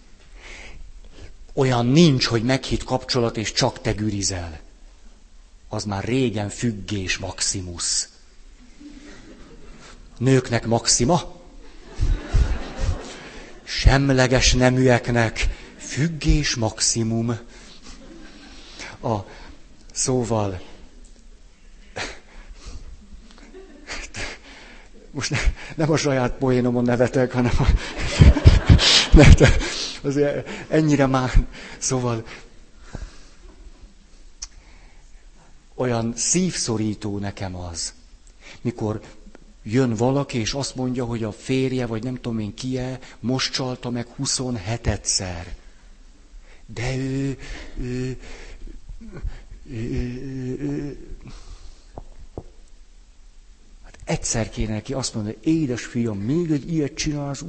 [1.58, 4.60] Olyan nincs, hogy meghitt kapcsolat és csak te gürizel.
[5.70, 8.10] Az már régen függés maximus.
[10.18, 11.36] Nőknek maxima,
[13.64, 15.48] semleges neműeknek
[15.78, 17.40] függés maximum.
[19.02, 19.16] A
[19.92, 20.62] szóval
[25.12, 25.38] most ne,
[25.76, 27.66] nem a saját poénomon nevetek, hanem a,
[29.18, 29.48] ne,
[30.06, 31.48] azért ennyire már,
[31.78, 32.26] szóval
[35.76, 37.94] olyan szívszorító nekem az,
[38.62, 39.02] mikor
[39.64, 43.90] jön valaki, és azt mondja, hogy a férje, vagy nem tudom én ki-e, most csalta
[43.90, 45.46] meg 27-szer.
[46.66, 47.38] De ő,
[47.80, 48.18] ő,
[49.70, 50.98] ő, ő, ő
[53.84, 57.44] hát egyszer kéne neki azt mondani, édes fiam, még egy ilyet csinálsz.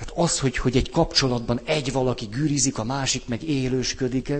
[0.00, 4.32] Tehát az, hogy, hogy egy kapcsolatban egy valaki gürizik, a másik meg élősködik,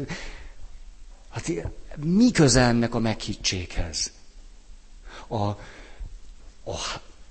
[1.30, 1.52] hát
[1.96, 4.10] mi köze ennek a meghittséghez?
[5.26, 5.56] A, a,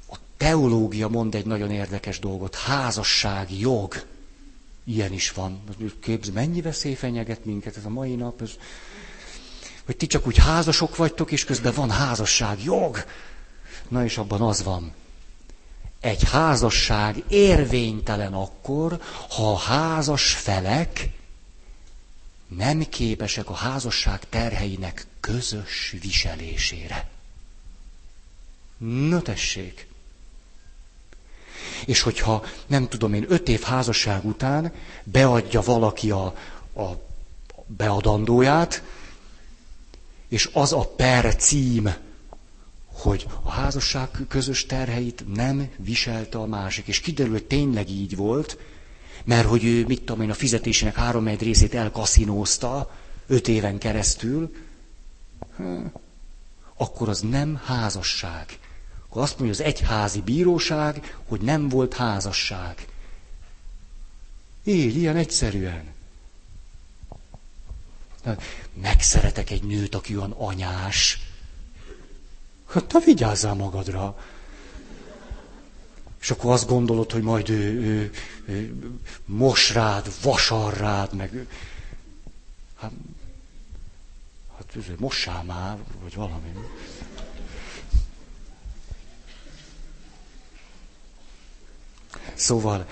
[0.09, 2.55] a teológia mond egy nagyon érdekes dolgot.
[2.55, 4.03] Házasság, jog.
[4.83, 5.63] Ilyen is van.
[5.99, 8.41] Képz, mennyi veszély fenyeget minket ez a mai nap?
[8.41, 8.51] Ez,
[9.85, 13.03] hogy ti csak úgy házasok vagytok, és közben van házasság, jog.
[13.87, 14.93] Na és abban az van.
[15.99, 21.09] Egy házasság érvénytelen akkor, ha a házas felek
[22.47, 27.09] nem képesek a házasság terheinek közös viselésére.
[28.77, 29.87] Na tessék!
[31.85, 34.73] És hogyha, nem tudom én, öt év házasság után
[35.03, 36.25] beadja valaki a,
[36.75, 36.87] a
[37.67, 38.83] beadandóját,
[40.27, 41.93] és az a per cím,
[42.99, 46.87] hogy a házasság közös terheit nem viselte a másik.
[46.87, 48.57] És kiderül, hogy tényleg így volt,
[49.23, 52.91] mert hogy ő, mit tudom én, a fizetésének három egy részét elkaszinózta
[53.27, 54.51] öt éven keresztül,
[56.77, 58.59] akkor az nem házasság.
[59.09, 62.87] Akkor azt mondja az egyházi bíróság, hogy nem volt házasság.
[64.63, 65.83] Így, ilyen egyszerűen.
[68.81, 71.28] Megszeretek egy nőt, aki olyan anyás.
[72.69, 74.17] Hát te vigyázzál magadra.
[76.21, 78.11] És akkor azt gondolod, hogy majd ő, ő,
[78.45, 78.75] ő
[79.25, 81.47] mos rád, vasar rád, meg...
[82.79, 82.91] Hát,
[84.57, 86.53] hát mossál már, vagy valami.
[92.33, 92.85] Szóval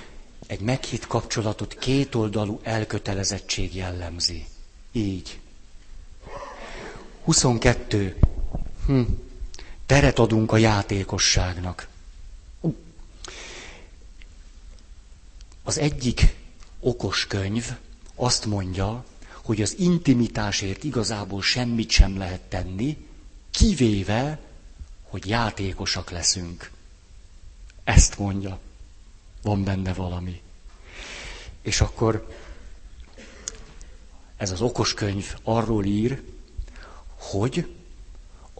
[0.48, 4.46] egy meghitt kapcsolatot kétoldalú elkötelezettség jellemzi.
[4.92, 5.40] Így.
[7.24, 8.18] 22.
[8.86, 9.02] Hm.
[9.88, 11.88] Teret adunk a játékosságnak.
[15.64, 16.36] Az egyik
[16.80, 17.72] okos könyv
[18.16, 19.06] azt mondja,
[19.44, 22.98] hogy az intimitásért igazából semmit sem lehet tenni,
[23.52, 24.40] kivéve,
[25.04, 26.72] hogy játékosak leszünk.
[27.84, 28.60] Ezt mondja.
[29.42, 30.42] Van benne valami.
[31.62, 32.36] És akkor
[34.38, 36.22] ez az okos könyv arról ír,
[37.16, 37.77] hogy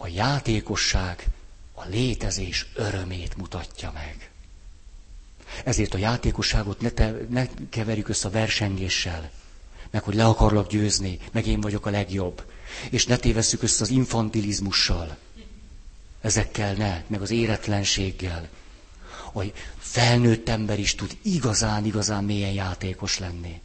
[0.00, 1.26] a játékosság
[1.74, 4.30] a létezés örömét mutatja meg.
[5.64, 9.30] Ezért a játékosságot ne, te, ne keverjük össze a versengéssel,
[9.90, 12.42] meg hogy le akarlak győzni, meg én vagyok a legjobb.
[12.90, 15.16] És ne tévesszük össze az infantilizmussal.
[16.20, 18.48] Ezekkel ne, meg az éretlenséggel.
[19.34, 19.42] A
[19.78, 23.60] felnőtt ember is tud igazán, igazán mélyen játékos lenni.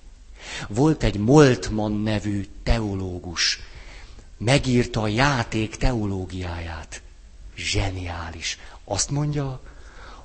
[0.67, 3.59] Volt egy Moltmann nevű teológus,
[4.43, 7.01] megírta a játék teológiáját.
[7.55, 8.57] Zseniális.
[8.83, 9.61] Azt mondja,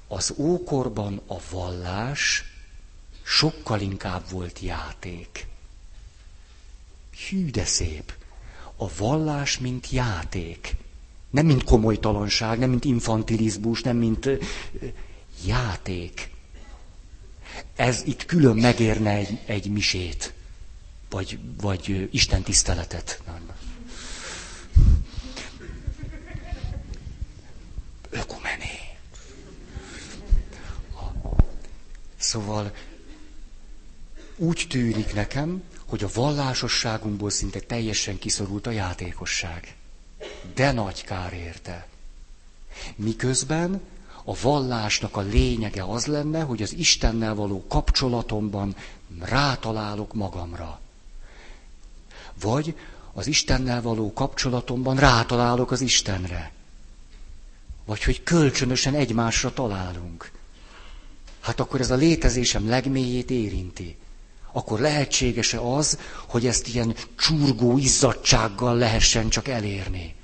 [0.09, 2.45] az ókorban a vallás
[3.23, 5.47] sokkal inkább volt játék.
[7.29, 8.13] Hű, de szép.
[8.77, 10.77] A vallás, mint játék.
[11.31, 14.29] Nem mint komolytalanság, nem mint infantilizmus, nem mint
[15.47, 16.31] játék.
[17.77, 20.33] Ez itt külön megérne egy, egy misét,
[21.11, 23.23] vagy, vagy Isten tiszteletet.
[23.27, 23.68] Ökumené.
[32.29, 32.73] Szóval
[34.37, 39.77] úgy tűnik nekem, hogy a vallásosságunkból szinte teljesen kiszorult a játékosság.
[40.55, 41.87] De nagy kár érte.
[42.97, 43.81] Miközben
[44.25, 48.77] a vallásnak a lényege az lenne, hogy az Istennel való kapcsolatomban
[49.21, 50.81] rátalálok magamra.
[52.41, 52.75] Vagy
[53.13, 56.53] az Istennel való kapcsolatomban rátalálok az Istenre.
[57.85, 60.37] Vagy hogy kölcsönösen egymásra találunk.
[61.49, 63.97] Hát akkor ez a létezésem legmélyét érinti.
[64.53, 70.15] Akkor lehetséges-e az, hogy ezt ilyen csurgó izzadsággal lehessen csak elérni?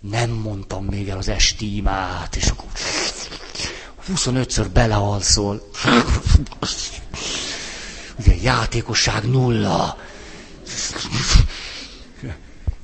[0.00, 1.82] Nem mondtam még el az esti
[2.36, 2.64] és akkor
[4.14, 5.68] 25-ször belealszol.
[8.18, 9.96] Ugye játékosság nulla.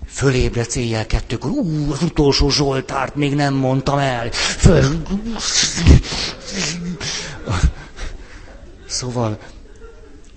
[0.06, 4.30] Fölébredsz éjjel kettőkor, ú, az utolsó Zsoltárt még nem mondtam el.
[4.32, 5.02] Föl...
[8.86, 9.38] Szóval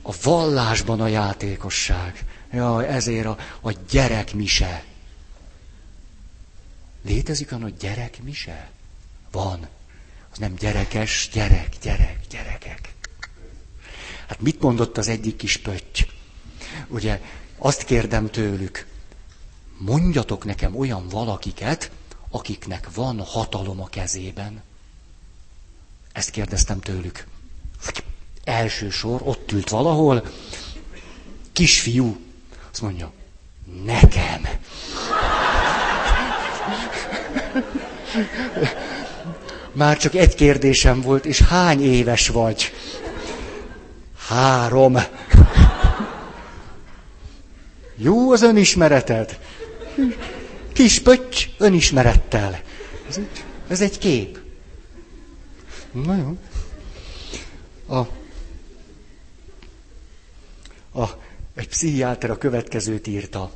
[0.02, 2.26] a vallásban a játékosság.
[2.52, 4.84] Ja, ezért a, a gyerekmise.
[7.06, 8.70] Létezik hogy gyerekmise?
[9.32, 9.68] Van.
[10.32, 12.94] Az nem gyerekes, gyerek, gyerek, gyerekek.
[14.28, 16.00] Hát mit mondott az egyik kis pötty?
[16.88, 17.22] Ugye
[17.58, 18.88] azt kérdem tőlük,
[19.78, 21.92] mondjatok nekem olyan valakiket,
[22.30, 24.64] akiknek van hatalom a kezében.
[26.18, 27.24] Ezt kérdeztem tőlük.
[28.44, 30.26] Első sor, ott ült valahol,
[31.54, 32.18] kisfiú,
[32.72, 33.12] azt mondja,
[33.86, 34.48] nekem.
[39.72, 42.74] Már csak egy kérdésem volt, és hány éves vagy?
[44.28, 44.98] Három.
[47.96, 49.40] Jó az önismereted.
[50.74, 52.62] Kis pötty önismerettel.
[53.10, 54.46] Ez egy, ez egy kép.
[55.92, 56.38] Na jó.
[57.86, 57.98] A,
[61.02, 61.20] a,
[61.56, 63.52] egy pszichiáter a következőt írta.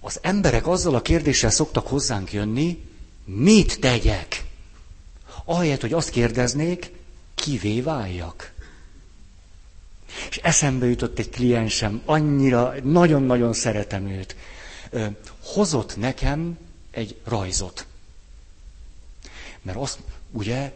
[0.00, 2.82] Az emberek azzal a kérdéssel szoktak hozzánk jönni,
[3.24, 4.44] mit tegyek?
[5.44, 6.90] Ahelyett, hogy azt kérdeznék,
[7.34, 8.52] kivé váljak.
[10.30, 14.36] És eszembe jutott egy kliensem, annyira, nagyon-nagyon szeretem őt.
[15.42, 16.58] Hozott nekem
[16.90, 17.86] egy rajzot.
[19.62, 19.98] Mert azt,
[20.30, 20.72] ugye,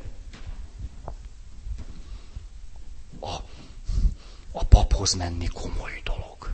[3.22, 3.44] a,
[4.52, 6.52] a paphoz menni komoly dolog.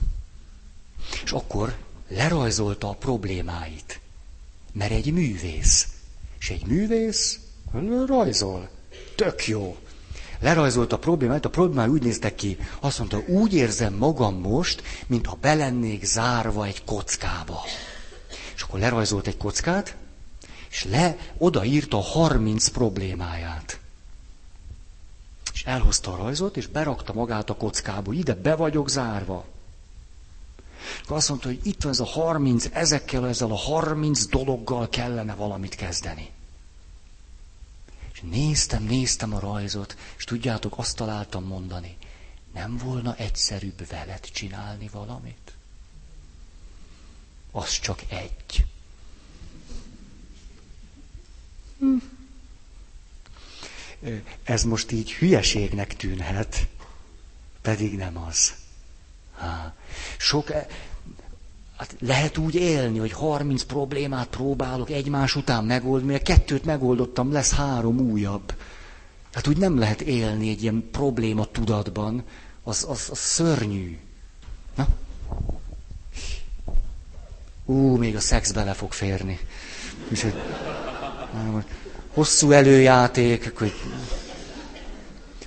[1.25, 1.77] És akkor
[2.09, 4.01] lerajzolta a problémáit.
[4.73, 5.89] Mert egy művész.
[6.39, 7.39] És egy művész
[8.07, 8.69] rajzol.
[9.15, 9.77] Tök jó.
[10.41, 12.59] Lerajzolt a problémát, a problémái úgy néztek ki.
[12.81, 17.61] Azt mondta, úgy érzem magam most, mintha belennék zárva egy kockába.
[18.55, 19.97] És akkor lerajzolt egy kockát,
[20.71, 23.78] és le, odaírta a 30 problémáját.
[25.59, 28.13] És elhozta a rajzot, és berakta magát a kockába.
[28.13, 29.45] Ide be vagyok zárva.
[31.03, 35.35] Akkor azt mondta, hogy itt van ez a 30, ezekkel, ezzel a 30 dologgal kellene
[35.35, 36.31] valamit kezdeni.
[38.13, 41.97] És néztem, néztem a rajzot, és tudjátok, azt találtam mondani,
[42.53, 45.53] nem volna egyszerűbb veled csinálni valamit?
[47.51, 48.67] Az csak egy.
[51.79, 51.97] Hm.
[54.45, 56.67] Ez most így hülyeségnek tűnhet,
[57.69, 58.53] Pedig nem az.
[60.17, 60.67] Sok, e-
[61.77, 67.53] hát lehet úgy élni, hogy 30 problémát próbálok egymás után megoldni, mert kettőt megoldottam, lesz
[67.53, 68.55] három újabb.
[69.33, 72.25] Hát úgy nem lehet élni egy ilyen probléma tudatban,
[72.63, 73.99] az, az, az szörnyű.
[74.75, 74.87] Na?
[77.65, 79.39] Ú, még a szex bele fog férni.
[80.09, 80.35] hogy,
[82.19, 83.75] hosszú előjáték, hogy,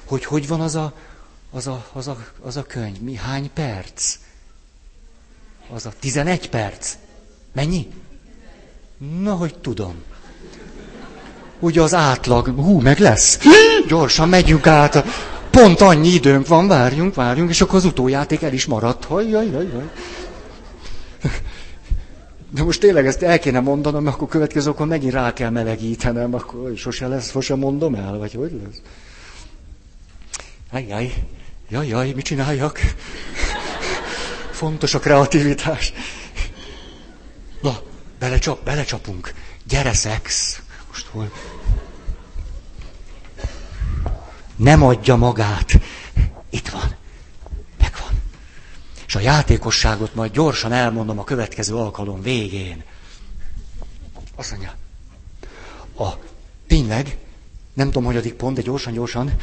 [0.05, 0.93] hogy hogy van az a,
[1.51, 2.99] az a, az a, az a könyv?
[2.99, 4.15] Mi, hány perc?
[5.73, 6.93] Az a 11 perc.
[7.53, 7.87] Mennyi?
[9.21, 9.95] Na, hogy tudom.
[11.59, 13.39] Ugye az átlag, hú, meg lesz.
[13.87, 15.05] Gyorsan megyünk át.
[15.49, 19.05] Pont annyi időnk van, várjunk, várjunk, és akkor az utójáték el is maradt.
[19.05, 19.89] Hajjaj, jaj, jaj.
[22.53, 26.33] De most tényleg ezt el kéne mondanom, mert akkor következő akkor megint rá kell melegítenem,
[26.33, 28.81] akkor sose lesz, sose mondom el, vagy hogy lesz?
[30.71, 31.13] Ajjaj,
[31.69, 32.79] jaj, jaj, mit csináljak?
[34.51, 35.93] Fontos a kreativitás.
[37.61, 37.79] Na,
[38.19, 39.33] belecsap, belecsapunk.
[39.67, 40.59] Gyere, szex.
[40.87, 41.31] Most hol?
[44.55, 45.79] Nem adja magát.
[46.49, 46.95] Itt van.
[49.11, 52.83] És a játékosságot majd gyorsan elmondom a következő alkalom végén.
[54.35, 54.73] Azt mondja,
[55.97, 56.07] a,
[56.67, 57.17] tényleg,
[57.73, 59.35] nem tudom, hogy pont, de gyorsan, gyorsan,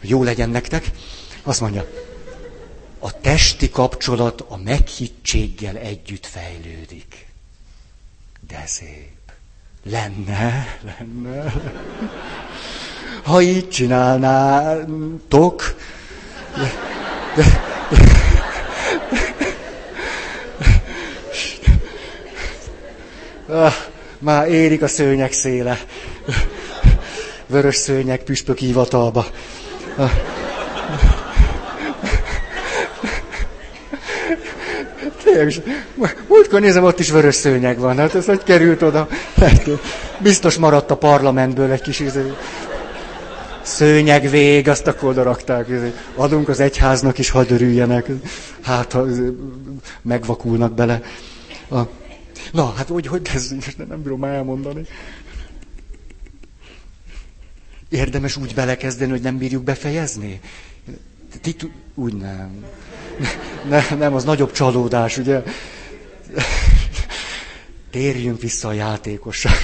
[0.00, 0.90] hogy jó legyen nektek,
[1.42, 1.86] azt mondja,
[2.98, 7.26] a testi kapcsolat a meghittséggel együtt fejlődik.
[8.48, 9.32] De szép.
[9.84, 11.52] Lenne, lenne.
[13.22, 15.76] Ha így csinálnátok,
[16.56, 16.72] de,
[17.36, 17.44] de,
[17.90, 18.23] de,
[23.48, 23.72] Ah,
[24.18, 25.78] már érik a szőnyek széle.
[27.46, 29.26] Vörös szőnyek püspök hivatalba.
[29.96, 30.10] Ah.
[35.24, 35.52] Tényleg,
[36.28, 37.96] múltkor nézem, ott is vörös szőnyeg van.
[37.96, 39.08] Hát ez hogy került oda?
[40.18, 42.32] Biztos maradt a parlamentből egy kis izé.
[43.62, 45.68] szőnyeg vég, azt akkor oda rakták.
[45.68, 45.92] Izé.
[46.14, 48.06] Adunk az egyháznak is, hadd örüljenek.
[48.62, 49.36] Hát, ha izé,
[50.02, 51.02] megvakulnak bele.
[51.70, 51.78] A...
[52.54, 53.54] Na, hát hogy, hogy ez,
[53.88, 54.86] nem bírom elmondani.
[57.88, 60.40] Érdemes úgy belekezdeni, hogy nem bírjuk befejezni?
[61.40, 61.56] Ti,
[61.94, 62.64] úgy nem.
[63.68, 65.42] Ne, nem, az nagyobb csalódás, ugye?
[67.90, 69.56] Térjünk vissza a játékosság.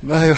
[0.00, 0.34] Na jó.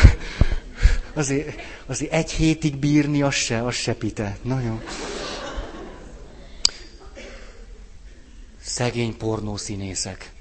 [1.14, 4.38] Azért, azért egy hétig bírni, az se, az se pite.
[4.42, 4.80] Na jó.
[8.78, 10.32] Szegény pornószínészek.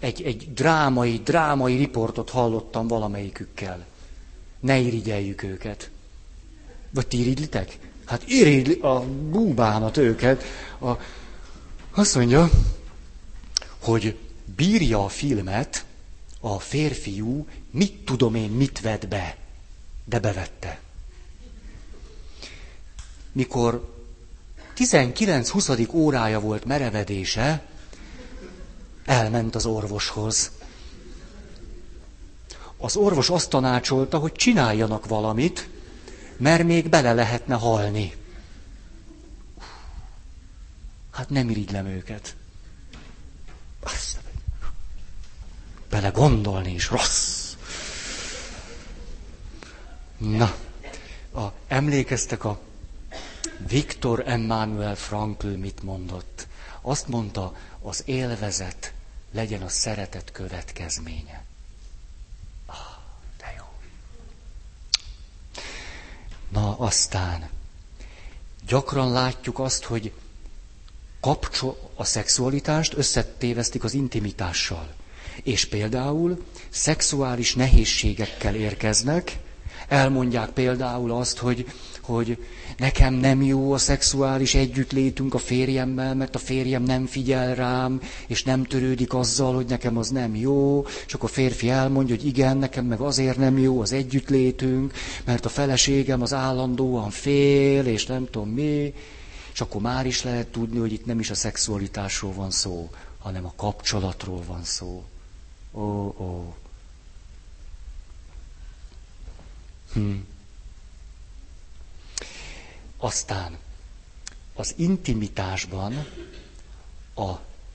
[0.00, 3.86] Egy, egy drámai, drámai riportot hallottam valamelyikükkel.
[4.60, 5.90] Ne irigyeljük őket.
[6.90, 7.78] Vagy ti irigylitek?
[8.04, 10.42] Hát irigyli a búbánat őket.
[10.80, 10.90] A,
[11.90, 12.50] azt mondja,
[13.78, 14.18] hogy
[14.56, 15.84] bírja a filmet
[16.40, 19.36] a férfiú, mit tudom én, mit vett be,
[20.04, 20.80] de bevette.
[23.32, 23.94] Mikor
[24.76, 25.94] 19-20.
[25.94, 27.68] órája volt merevedése,
[29.10, 30.50] elment az orvoshoz.
[32.76, 35.68] Az orvos azt tanácsolta, hogy csináljanak valamit,
[36.36, 38.12] mert még bele lehetne halni.
[41.10, 42.36] Hát nem irigylem őket.
[45.90, 47.54] Bele gondolni is rossz.
[50.18, 50.54] Na,
[51.34, 52.60] a, emlékeztek a
[53.68, 56.46] Viktor Emmanuel Frankl mit mondott?
[56.80, 58.92] Azt mondta, az élvezet
[59.32, 61.44] legyen a szeretet következménye.
[62.66, 62.76] Ah,
[63.38, 63.64] de jó.
[66.48, 67.48] Na, aztán
[68.66, 70.12] gyakran látjuk azt, hogy
[71.20, 74.94] kapcsol a szexualitást összetévesztik az intimitással.
[75.42, 79.38] És például szexuális nehézségekkel érkeznek,
[79.88, 81.72] elmondják például azt, hogy
[82.02, 82.38] hogy
[82.78, 88.42] nekem nem jó a szexuális együttlétünk a férjemmel, mert a férjem nem figyel rám, és
[88.42, 92.56] nem törődik azzal, hogy nekem az nem jó, és akkor a férfi elmondja, hogy igen,
[92.56, 94.92] nekem meg azért nem jó az együttlétünk,
[95.24, 98.94] mert a feleségem az állandóan fél, és nem tudom mi,
[99.52, 103.44] és akkor már is lehet tudni, hogy itt nem is a szexualitásról van szó, hanem
[103.44, 105.04] a kapcsolatról van szó.
[105.72, 105.80] Ó,
[106.18, 106.54] ó.
[109.92, 110.12] Hm.
[113.02, 113.58] Aztán
[114.54, 116.06] az intimitásban
[117.14, 117.30] a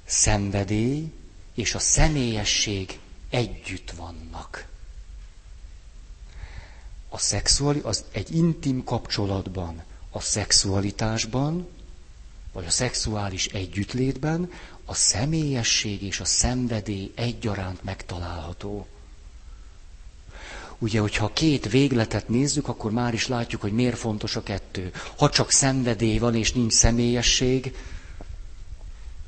[0.06, 1.12] szenvedély
[1.54, 3.00] és a személyesség
[3.30, 4.68] együtt vannak.
[7.10, 11.68] A szexuális, az egy intim kapcsolatban a szexualitásban,
[12.54, 14.52] vagy a szexuális együttlétben
[14.86, 18.88] a személyesség és a szenvedély egyaránt megtalálható.
[20.80, 24.92] Ugye, hogyha két végletet nézzük, akkor már is látjuk, hogy miért fontos a kettő.
[25.18, 27.76] Ha csak szenvedély van és nincs személyesség,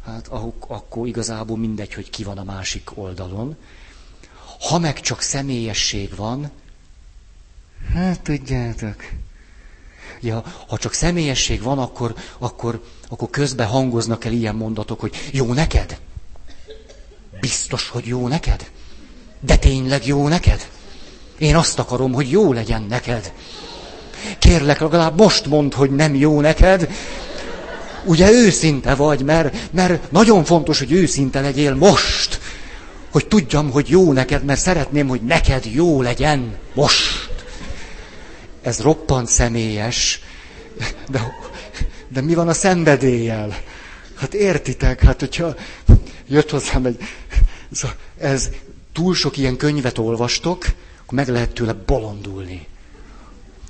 [0.06, 0.28] hát
[0.68, 3.56] akkor igazából mindegy, hogy ki van a másik oldalon.
[4.60, 6.52] Ha meg csak személyesség van,
[7.93, 8.95] hát tudjátok,
[10.22, 15.54] ja, ha csak személyesség van, akkor, akkor, akkor közben hangoznak el ilyen mondatok, hogy jó
[15.54, 16.00] neked?
[17.39, 18.72] Biztos, hogy jó neked?
[19.39, 20.70] De tényleg jó neked?
[21.38, 23.32] Én azt akarom, hogy jó legyen neked.
[24.40, 26.90] Kérlek, legalább most mondd, hogy nem jó neked.
[28.06, 32.40] Ugye őszinte vagy, mert, mert nagyon fontos, hogy őszinte legyél most.
[33.12, 37.30] Hogy tudjam, hogy jó neked, mert szeretném, hogy neked jó legyen most.
[38.62, 40.22] Ez roppant személyes,
[41.10, 41.34] de,
[42.08, 43.58] de mi van a szenvedéllyel?
[44.16, 45.56] Hát értitek, hát hogyha
[46.28, 46.98] jött hozzám egy...
[48.20, 48.50] Ez
[48.94, 50.66] túl sok ilyen könyvet olvastok,
[51.08, 52.68] akkor meg lehet tőle bolondulni.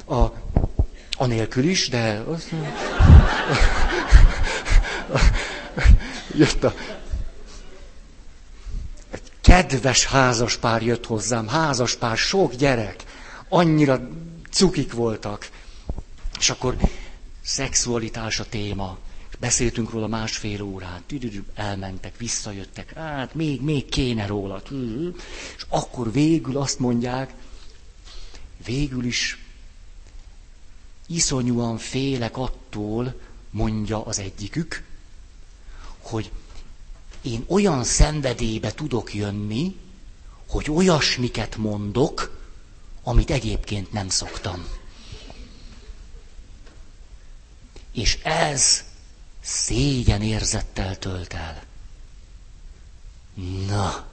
[0.05, 0.25] A,
[1.17, 2.23] anélkül is, de...
[2.31, 2.49] Az,
[6.38, 6.73] jött a...
[9.11, 13.03] Egy kedves házaspár jött hozzám, házaspár, sok gyerek,
[13.49, 14.07] annyira
[14.51, 15.49] cukik voltak.
[16.39, 16.75] És akkor
[17.43, 18.97] szexualitás a téma.
[19.39, 21.13] Beszéltünk róla másfél órát,
[21.53, 24.61] elmentek, visszajöttek, hát még, még kéne róla.
[25.57, 27.33] És akkor végül azt mondják,
[28.65, 29.38] végül is
[31.07, 33.19] iszonyúan félek attól,
[33.49, 34.83] mondja az egyikük,
[35.99, 36.31] hogy
[37.21, 39.75] én olyan szenvedélybe tudok jönni,
[40.47, 42.39] hogy olyasmiket mondok,
[43.03, 44.67] amit egyébként nem szoktam.
[47.91, 48.83] És ez
[49.47, 51.61] szégyen érzettel tölt el.
[53.67, 54.05] Na.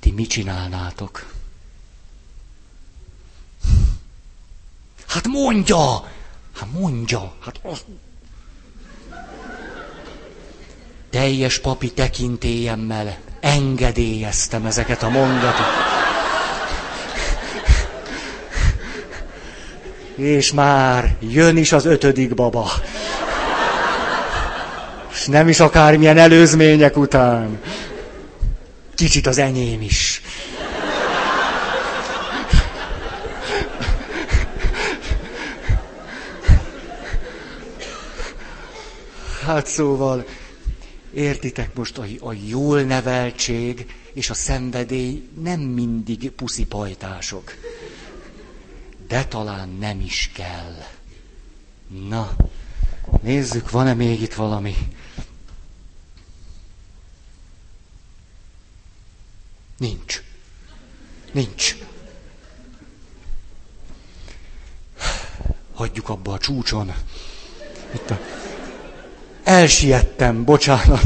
[0.00, 1.32] Ti mit csinálnátok?
[5.06, 6.10] Hát mondja!
[6.56, 7.34] Hát mondja!
[7.40, 7.84] Hát az...
[11.10, 15.93] Teljes papi tekintélyemmel engedélyeztem ezeket a mondatokat.
[20.14, 22.70] És már jön is az ötödik baba.
[25.12, 27.60] És nem is akármilyen előzmények után.
[28.94, 30.22] Kicsit az enyém is.
[39.46, 40.24] Hát szóval,
[41.14, 47.52] értitek most, a, a jól neveltség és a szenvedély nem mindig puszipajtások
[49.08, 50.84] de talán nem is kell.
[52.08, 52.36] Na,
[53.22, 54.74] nézzük, van-e még itt valami?
[59.78, 60.22] Nincs.
[61.32, 61.76] Nincs.
[65.74, 66.92] Hagyjuk abba a csúcson.
[67.94, 68.18] Itt a...
[69.44, 71.00] Elsiettem, bocsánat.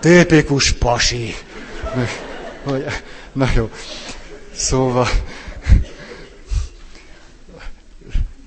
[0.00, 1.34] Tépikus pasi.
[3.32, 3.70] Na jó.
[4.54, 5.08] Szóval,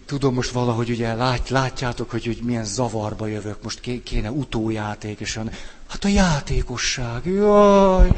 [0.06, 5.36] tudom most valahogy ugye lát, látjátok, hogy, hogy milyen zavarba jövök, most kéne utójáték, és
[5.36, 5.52] olyan,
[5.88, 8.12] hát a játékosság, jaj,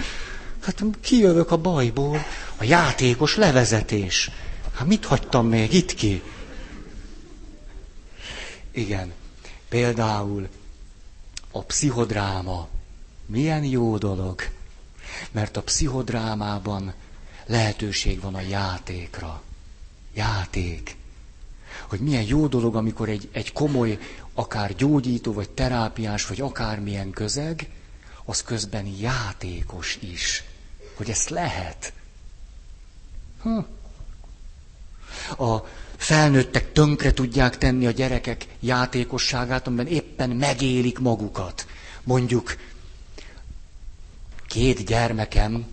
[0.61, 2.19] hát kijövök a bajból,
[2.57, 4.31] a játékos levezetés.
[4.73, 5.73] Hát mit hagytam még?
[5.73, 6.21] Itt ki?
[8.71, 9.13] Igen,
[9.69, 10.47] például
[11.51, 12.67] a pszichodráma.
[13.25, 14.41] Milyen jó dolog,
[15.31, 16.93] mert a pszichodrámában
[17.45, 19.41] lehetőség van a játékra.
[20.13, 20.95] Játék
[21.97, 23.99] hogy milyen jó dolog, amikor egy, egy komoly,
[24.33, 27.69] akár gyógyító, vagy terápiás, vagy akármilyen közeg,
[28.25, 30.43] az közben játékos is.
[30.95, 31.93] Hogy ezt lehet.
[33.41, 33.57] Hm.
[35.43, 35.65] A
[35.97, 41.67] felnőttek tönkre tudják tenni a gyerekek játékosságát, amiben éppen megélik magukat.
[42.03, 42.55] Mondjuk
[44.47, 45.65] két gyermekem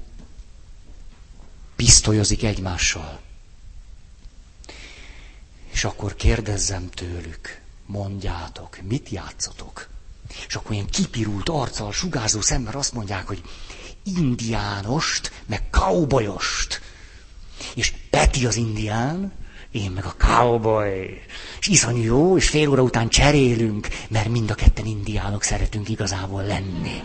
[1.76, 3.20] pisztolyozik egymással.
[5.72, 9.88] És akkor kérdezzem tőlük, mondjátok, mit játszotok?
[10.46, 13.42] És akkor ilyen kipirult arccal, sugárzó szemmel azt mondják, hogy
[14.04, 16.80] indiánost, meg cowboyost.
[17.74, 19.32] És Peti az indián,
[19.70, 21.20] én meg a cowboy.
[21.60, 26.44] És iszonyú jó, és fél óra után cserélünk, mert mind a ketten indiánok szeretünk igazából
[26.44, 27.00] lenni.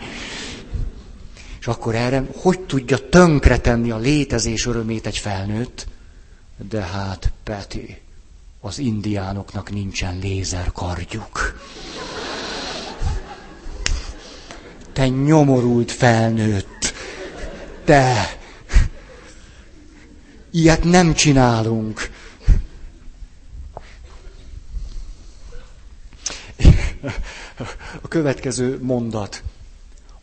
[1.60, 5.86] És akkor erre hogy tudja tönkretenni a létezés örömét egy felnőtt?
[6.68, 8.00] De hát, Peti,
[8.60, 11.60] az indiánoknak nincsen lézerkardjuk.
[14.92, 16.92] Te nyomorult felnőtt.
[17.84, 18.36] Te.
[20.50, 22.10] Ilyet nem csinálunk.
[28.02, 29.42] A következő mondat.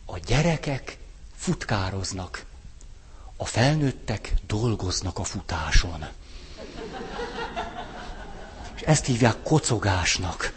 [0.04, 0.98] A gyerekek
[1.36, 2.44] futkároznak.
[3.36, 6.06] A felnőttek dolgoznak a futáson.
[8.86, 10.52] Ezt hívják kocogásnak.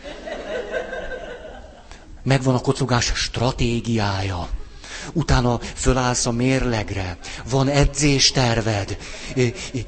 [2.24, 4.50] Megvan a kocogás stratégiája.
[5.14, 7.18] Utána fölállsz a mérlegre,
[7.50, 8.98] van edzésterved,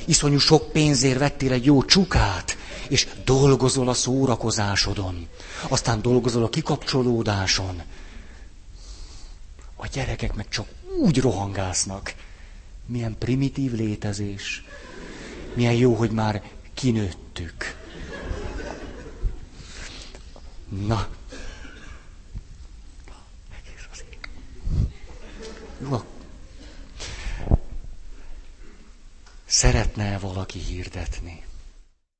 [0.05, 2.57] iszonyú sok pénzért vettél egy jó csukát,
[2.87, 5.27] és dolgozol a szórakozásodon.
[5.67, 7.81] Aztán dolgozol a kikapcsolódáson.
[9.75, 10.67] A gyerekek meg csak
[11.01, 12.13] úgy rohangásznak.
[12.85, 14.63] Milyen primitív létezés.
[15.53, 16.41] Milyen jó, hogy már
[16.73, 17.80] kinőttük.
[20.71, 21.07] Na.
[25.89, 26.01] Jó.
[29.45, 31.43] Szeretne valaki hirdetni?